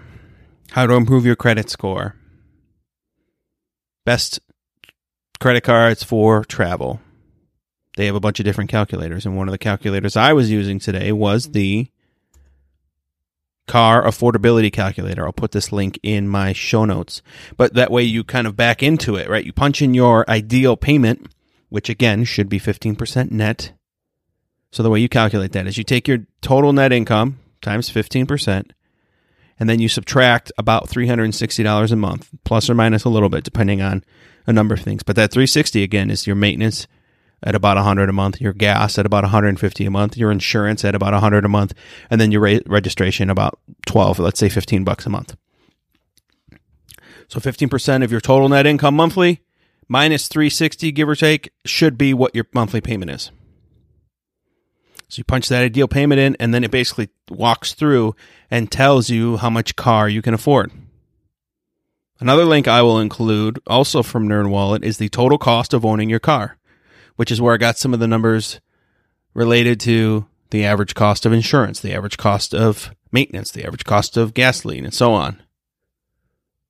How 0.71 0.87
to 0.87 0.95
improve 0.95 1.25
your 1.25 1.37
credit 1.37 1.71
score. 1.71 2.17
Best 4.05 4.41
credit 5.41 5.63
cards 5.63 6.03
for 6.03 6.45
travel. 6.45 7.01
They 7.97 8.07
have 8.07 8.15
a 8.15 8.21
bunch 8.21 8.41
of 8.41 8.45
different 8.45 8.71
calculators, 8.71 9.25
and 9.25 9.37
one 9.37 9.49
of 9.49 9.53
the 9.53 9.59
calculators 9.59 10.17
I 10.17 10.33
was 10.33 10.51
using 10.51 10.79
today 10.79 11.13
was 11.13 11.51
the 11.51 11.89
car 13.67 14.05
affordability 14.05 14.73
calculator. 14.73 15.27
I'll 15.27 15.33
put 15.33 15.53
this 15.53 15.73
link 15.73 15.99
in 16.03 16.29
my 16.29 16.53
show 16.53 16.85
notes. 16.85 17.23
But 17.57 17.75
that 17.75 17.91
way 17.91 18.03
you 18.03 18.23
kind 18.23 18.47
of 18.47 18.57
back 18.57 18.83
into 18.83 19.17
it, 19.17 19.29
right? 19.29 19.45
You 19.45 19.53
punch 19.53 19.83
in 19.83 19.95
your 19.95 20.29
ideal 20.31 20.77
payment, 20.77 21.33
which 21.69 21.89
again 21.89 22.25
should 22.25 22.49
be 22.49 22.61
15% 22.61 23.31
net. 23.31 23.73
So 24.71 24.83
the 24.83 24.91
way 24.91 25.01
you 25.01 25.09
calculate 25.09 25.53
that 25.53 25.67
is 25.67 25.79
you 25.79 25.85
take 25.85 26.07
your 26.07 26.27
total 26.43 26.73
net 26.73 26.93
income 26.93 27.41
times 27.61 27.91
15%, 27.91 28.71
and 29.59 29.69
then 29.69 29.81
you 29.81 29.89
subtract 29.89 30.53
about 30.59 30.89
$360 30.89 31.93
a 31.93 31.97
month, 31.97 32.31
plus 32.45 32.69
or 32.69 32.75
minus 32.75 33.05
a 33.05 33.09
little 33.09 33.29
bit, 33.29 33.45
depending 33.45 33.81
on 33.81 34.05
a 34.47 34.53
number 34.53 34.75
of 34.75 34.81
things. 34.81 35.03
But 35.03 35.17
that 35.17 35.31
360 35.31 35.83
again 35.83 36.11
is 36.11 36.27
your 36.27 36.37
maintenance 36.37 36.87
at 37.43 37.55
about 37.55 37.77
100 37.77 38.09
a 38.09 38.13
month, 38.13 38.41
your 38.41 38.53
gas 38.53 38.99
at 38.99 39.07
about 39.07 39.25
150 39.25 39.85
a 39.85 39.91
month, 39.91 40.17
your 40.17 40.31
insurance 40.31 40.85
at 40.85 40.95
about 40.95 41.13
100 41.13 41.45
a 41.45 41.49
month, 41.49 41.75
and 42.11 42.21
then 42.21 42.33
your 42.33 42.41
re- 42.41 42.63
registration 42.67 43.31
about 43.31 43.59
12, 43.87 44.19
let's 44.19 44.41
say 44.41 44.49
15 44.49 44.85
bucks 44.85 45.07
a 45.07 45.11
month. 45.11 45.37
So 47.29 47.41
15% 47.41 48.05
of 48.05 48.13
your 48.13 48.21
total 48.21 48.49
net 48.49 48.67
income 48.67 48.95
monthly 48.95 49.43
minus 49.89 50.29
360 50.29 50.93
give 50.93 51.09
or 51.09 51.17
take 51.17 51.51
should 51.65 51.99
be 51.99 52.15
what 52.15 52.35
your 52.35 52.47
monthly 52.53 52.81
payment 52.81 53.11
is. 53.11 53.31
So 55.09 55.21
you 55.21 55.25
punch 55.25 55.49
that 55.49 55.63
ideal 55.63 55.89
payment 55.89 56.21
in 56.21 56.37
and 56.41 56.53
then 56.53 56.65
it 56.65 56.71
basically 56.71 57.11
walks 57.31 57.75
through 57.75 58.17
and 58.51 58.71
tells 58.71 59.09
you 59.09 59.37
how 59.37 59.51
much 59.51 59.77
car 59.77 60.09
you 60.09 60.23
can 60.23 60.35
afford. 60.35 60.73
Another 62.19 62.45
link 62.45 62.67
I 62.67 62.83
will 62.83 62.99
include 62.99 63.61
also 63.67 64.03
from 64.03 64.29
NerdWallet 64.29 64.83
is 64.83 64.99
the 64.99 65.09
total 65.09 65.39
cost 65.39 65.75
of 65.75 65.85
owning 65.85 66.09
your 66.09 66.19
car, 66.19 66.57
which 67.17 67.31
is 67.31 67.41
where 67.41 67.55
I 67.55 67.59
got 67.59 67.77
some 67.77 67.93
of 67.93 68.01
the 68.01 68.09
numbers 68.09 68.61
related 69.35 69.79
to 69.81 70.27
the 70.51 70.65
average 70.65 70.95
cost 70.95 71.27
of 71.27 71.33
insurance, 71.33 71.81
the 71.81 71.93
average 71.93 72.17
cost 72.17 72.55
of 72.55 72.95
maintenance, 73.13 73.51
the 73.51 73.65
average 73.65 73.85
cost 73.85 74.17
of 74.17 74.33
gasoline, 74.35 74.85
and 74.85 74.95
so 74.95 75.13
on. 75.13 75.43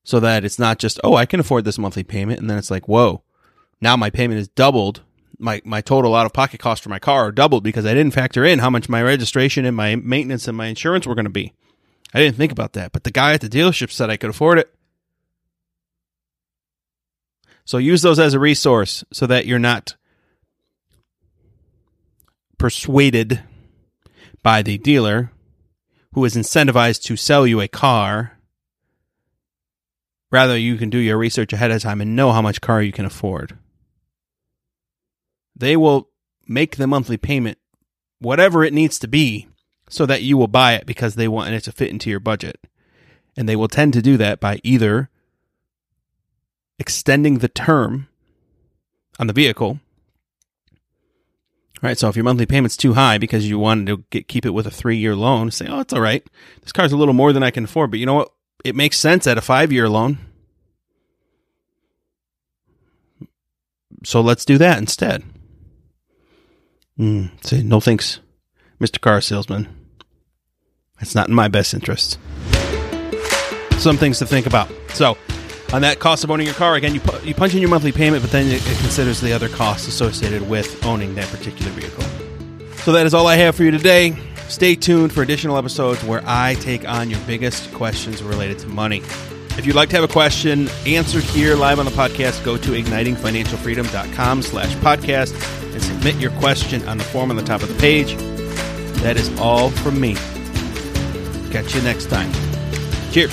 So 0.03 0.21
that 0.21 0.45
it's 0.45 0.59
not 0.59 0.79
just, 0.79 1.01
oh, 1.05 1.15
I 1.15 1.27
can 1.27 1.41
afford 1.41 1.65
this 1.65 1.79
monthly 1.79 2.05
payment. 2.05 2.41
And 2.41 2.49
then 2.49 2.59
it's 2.59 2.71
like, 2.71 2.89
whoa, 2.89 3.23
now 3.81 3.97
my 3.97 4.11
payment 4.11 4.41
is 4.41 4.49
doubled. 4.49 5.03
My, 5.39 5.61
my 5.65 5.81
total 5.81 6.15
out 6.15 6.27
of 6.27 6.33
pocket 6.33 6.61
cost 6.61 6.83
for 6.83 6.89
my 6.89 6.99
car 6.99 7.31
doubled 7.31 7.63
because 7.63 7.85
I 7.85 7.93
didn't 7.93 8.15
factor 8.15 8.45
in 8.45 8.59
how 8.59 8.71
much 8.71 8.89
my 8.89 9.03
registration 9.03 9.65
and 9.65 9.77
my 9.77 9.97
maintenance 9.97 10.49
and 10.49 10.57
my 10.57 10.67
insurance 10.67 11.07
were 11.07 11.15
going 11.15 11.27
to 11.27 11.31
be. 11.31 11.53
I 12.15 12.21
didn't 12.21 12.37
think 12.37 12.53
about 12.53 12.73
that. 12.73 12.93
But 12.93 13.05
the 13.05 13.11
guy 13.11 13.35
at 13.35 13.43
the 13.43 13.49
dealership 13.49 13.91
said 13.91 14.09
I 14.09 14.17
could 14.17 14.31
afford 14.31 14.59
it. 14.59 14.73
So 17.67 17.79
use 17.79 18.01
those 18.03 18.19
as 18.19 18.33
a 18.33 18.39
resource 18.39 19.05
so 19.13 19.27
that 19.27 19.45
you're 19.45 19.59
not 19.59 19.97
persuaded 22.59 23.43
by 24.43 24.63
the 24.63 24.79
dealer 24.79 25.33
who 26.13 26.25
is 26.25 26.37
incentivized 26.37 27.03
to 27.03 27.17
sell 27.17 27.47
you 27.47 27.61
a 27.61 27.69
car. 27.69 28.39
Rather, 30.31 30.57
you 30.57 30.77
can 30.77 30.89
do 30.89 30.99
your 30.99 31.19
research 31.19 31.53
ahead 31.53 31.71
of 31.71 31.83
time 31.83 32.01
and 32.01 32.17
know 32.17 32.33
how 32.33 32.41
much 32.41 32.61
car 32.61 32.81
you 32.81 32.93
can 32.93 33.05
afford. 33.05 33.59
They 35.57 35.77
will 35.77 36.11
make 36.47 36.77
the 36.77 36.87
monthly 36.87 37.17
payment 37.17 37.59
whatever 38.19 38.63
it 38.63 38.75
needs 38.75 38.99
to 38.99 39.09
be 39.09 39.49
so 39.89 40.07
that 40.07 40.23
you 40.23 40.37
will 40.37 40.49
buy 40.49 40.75
it 40.75 40.87
because 40.87 41.15
they 41.15 41.29
want 41.29 41.55
it 41.55 41.65
to 41.65 41.73
fit 41.73 41.91
into 41.91 42.11
your 42.11 42.21
budget. 42.21 42.61
And 43.37 43.49
they 43.49 43.57
will 43.57 43.69
tend 43.69 43.93
to 43.95 44.03
do 44.03 44.17
that 44.19 44.41
by 44.41 44.61
either 44.63 45.11
extending 46.79 47.39
the 47.39 47.49
term 47.49 48.09
on 49.19 49.27
the 49.27 49.33
vehicle. 49.33 49.81
Right, 51.83 51.99
so 51.99 52.09
if 52.09 52.17
your 52.17 52.25
monthly 52.25 52.47
payment's 52.47 52.77
too 52.77 52.95
high 52.95 53.19
because 53.19 53.49
you 53.49 53.59
wanted 53.59 53.87
to 53.87 54.05
get, 54.11 54.29
keep 54.29 54.47
it 54.47 54.51
with 54.51 54.67
a 54.67 54.71
three 54.71 54.97
year 54.97 55.15
loan, 55.15 55.51
say, 55.51 55.67
oh, 55.69 55.81
it's 55.81 55.93
all 55.93 56.01
right. 56.01 56.27
This 56.63 56.73
car's 56.73 56.93
a 56.93 56.97
little 56.97 57.15
more 57.15 57.33
than 57.33 57.43
I 57.43 57.51
can 57.51 57.65
afford, 57.65 57.91
but 57.91 58.01
you 58.01 58.07
know 58.07 58.15
what? 58.15 58.33
It 58.65 58.75
makes 58.75 58.99
sense 58.99 59.27
at 59.27 59.39
a 59.39 59.43
five 59.43 59.73
year 59.73 59.89
loan. 59.89 60.19
So 64.05 64.21
let's 64.21 64.45
do 64.45 64.57
that 64.59 64.79
instead. 64.79 65.23
Mm, 66.99 67.45
say, 67.45 67.63
no 67.63 67.81
thanks, 67.81 68.21
Mr. 68.81 69.01
Car 69.01 69.21
Salesman. 69.21 69.69
It's 71.01 71.15
not 71.15 71.29
in 71.29 71.35
my 71.35 71.49
best 71.49 71.75
interest. 71.75 72.19
Some 73.79 73.99
things 73.99 74.19
to 74.21 74.27
think 74.27 74.47
about. 74.47 74.71
So, 74.95 75.19
on 75.73 75.83
that 75.83 75.99
cost 75.99 76.25
of 76.25 76.31
owning 76.31 76.47
your 76.47 76.55
car, 76.55 76.75
again, 76.77 76.95
you, 76.95 77.01
pu- 77.01 77.27
you 77.27 77.35
punch 77.35 77.55
in 77.55 77.61
your 77.61 77.69
monthly 77.69 77.93
payment, 77.93 78.23
but 78.23 78.31
then 78.31 78.47
it, 78.47 78.67
it 78.67 78.79
considers 78.79 79.21
the 79.21 79.33
other 79.33 79.49
costs 79.49 79.87
associated 79.89 80.49
with 80.49 80.85
owning 80.87 81.15
that 81.17 81.29
particular 81.29 81.71
vehicle. 81.73 82.05
So 82.79 82.93
that 82.93 83.05
is 83.05 83.13
all 83.13 83.27
I 83.27 83.37
have 83.37 83.57
for 83.57 83.65
you 83.65 83.71
today. 83.71 84.17
Stay 84.49 84.77
tuned 84.77 85.13
for 85.13 85.23
additional 85.23 85.59
episodes 85.59 86.03
where 86.05 86.23
I 86.25 86.55
take 86.55 86.89
on 86.89 87.11
your 87.11 87.19
biggest 87.27 87.73
questions 87.75 88.23
related 88.23 88.59
to 88.61 88.69
money. 88.69 88.99
If 89.59 89.67
you'd 89.67 89.75
like 89.75 89.89
to 89.91 89.97
have 89.97 90.09
a 90.09 90.13
question 90.13 90.69
answered 90.87 91.25
here 91.25 91.57
live 91.57 91.79
on 91.79 91.85
the 91.85 91.91
podcast, 91.91 92.45
go 92.45 92.57
to 92.57 92.71
ignitingfinancialfreedom.com 92.71 94.43
slash 94.43 94.75
podcast 94.77 95.33
and 95.77 95.85
submit 95.85 96.17
your 96.17 96.31
question 96.33 96.87
on 96.89 96.97
the 96.97 97.05
form 97.05 97.29
on 97.29 97.37
the 97.37 97.43
top 97.43 97.63
of 97.63 97.69
the 97.69 97.75
page. 97.75 98.15
That 99.03 99.19
is 99.19 99.39
all 99.39 99.69
from 99.69 100.01
me. 100.01 100.15
Catch 101.53 101.75
you 101.75 101.83
next 101.83 102.07
time. 102.07 102.33
Cheers. 103.13 103.31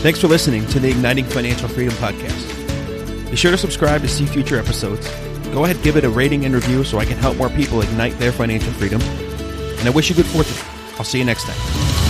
Thanks 0.00 0.20
for 0.20 0.28
listening 0.28 0.64
to 0.68 0.78
the 0.78 0.90
Igniting 0.90 1.24
Financial 1.24 1.68
Freedom 1.68 1.92
podcast. 1.94 3.30
Be 3.30 3.36
sure 3.36 3.50
to 3.50 3.58
subscribe 3.58 4.00
to 4.02 4.08
see 4.08 4.26
future 4.26 4.60
episodes. 4.60 5.08
Go 5.52 5.64
ahead, 5.64 5.82
give 5.82 5.96
it 5.96 6.04
a 6.04 6.08
rating 6.08 6.44
and 6.44 6.54
review 6.54 6.84
so 6.84 6.98
I 6.98 7.04
can 7.04 7.18
help 7.18 7.36
more 7.36 7.50
people 7.50 7.82
ignite 7.82 8.16
their 8.20 8.30
financial 8.30 8.72
freedom. 8.74 9.02
And 9.02 9.88
I 9.88 9.90
wish 9.90 10.08
you 10.08 10.14
good 10.14 10.26
fortune. 10.26 10.56
I'll 10.98 11.04
see 11.04 11.18
you 11.18 11.24
next 11.24 11.44
time. 11.44 12.07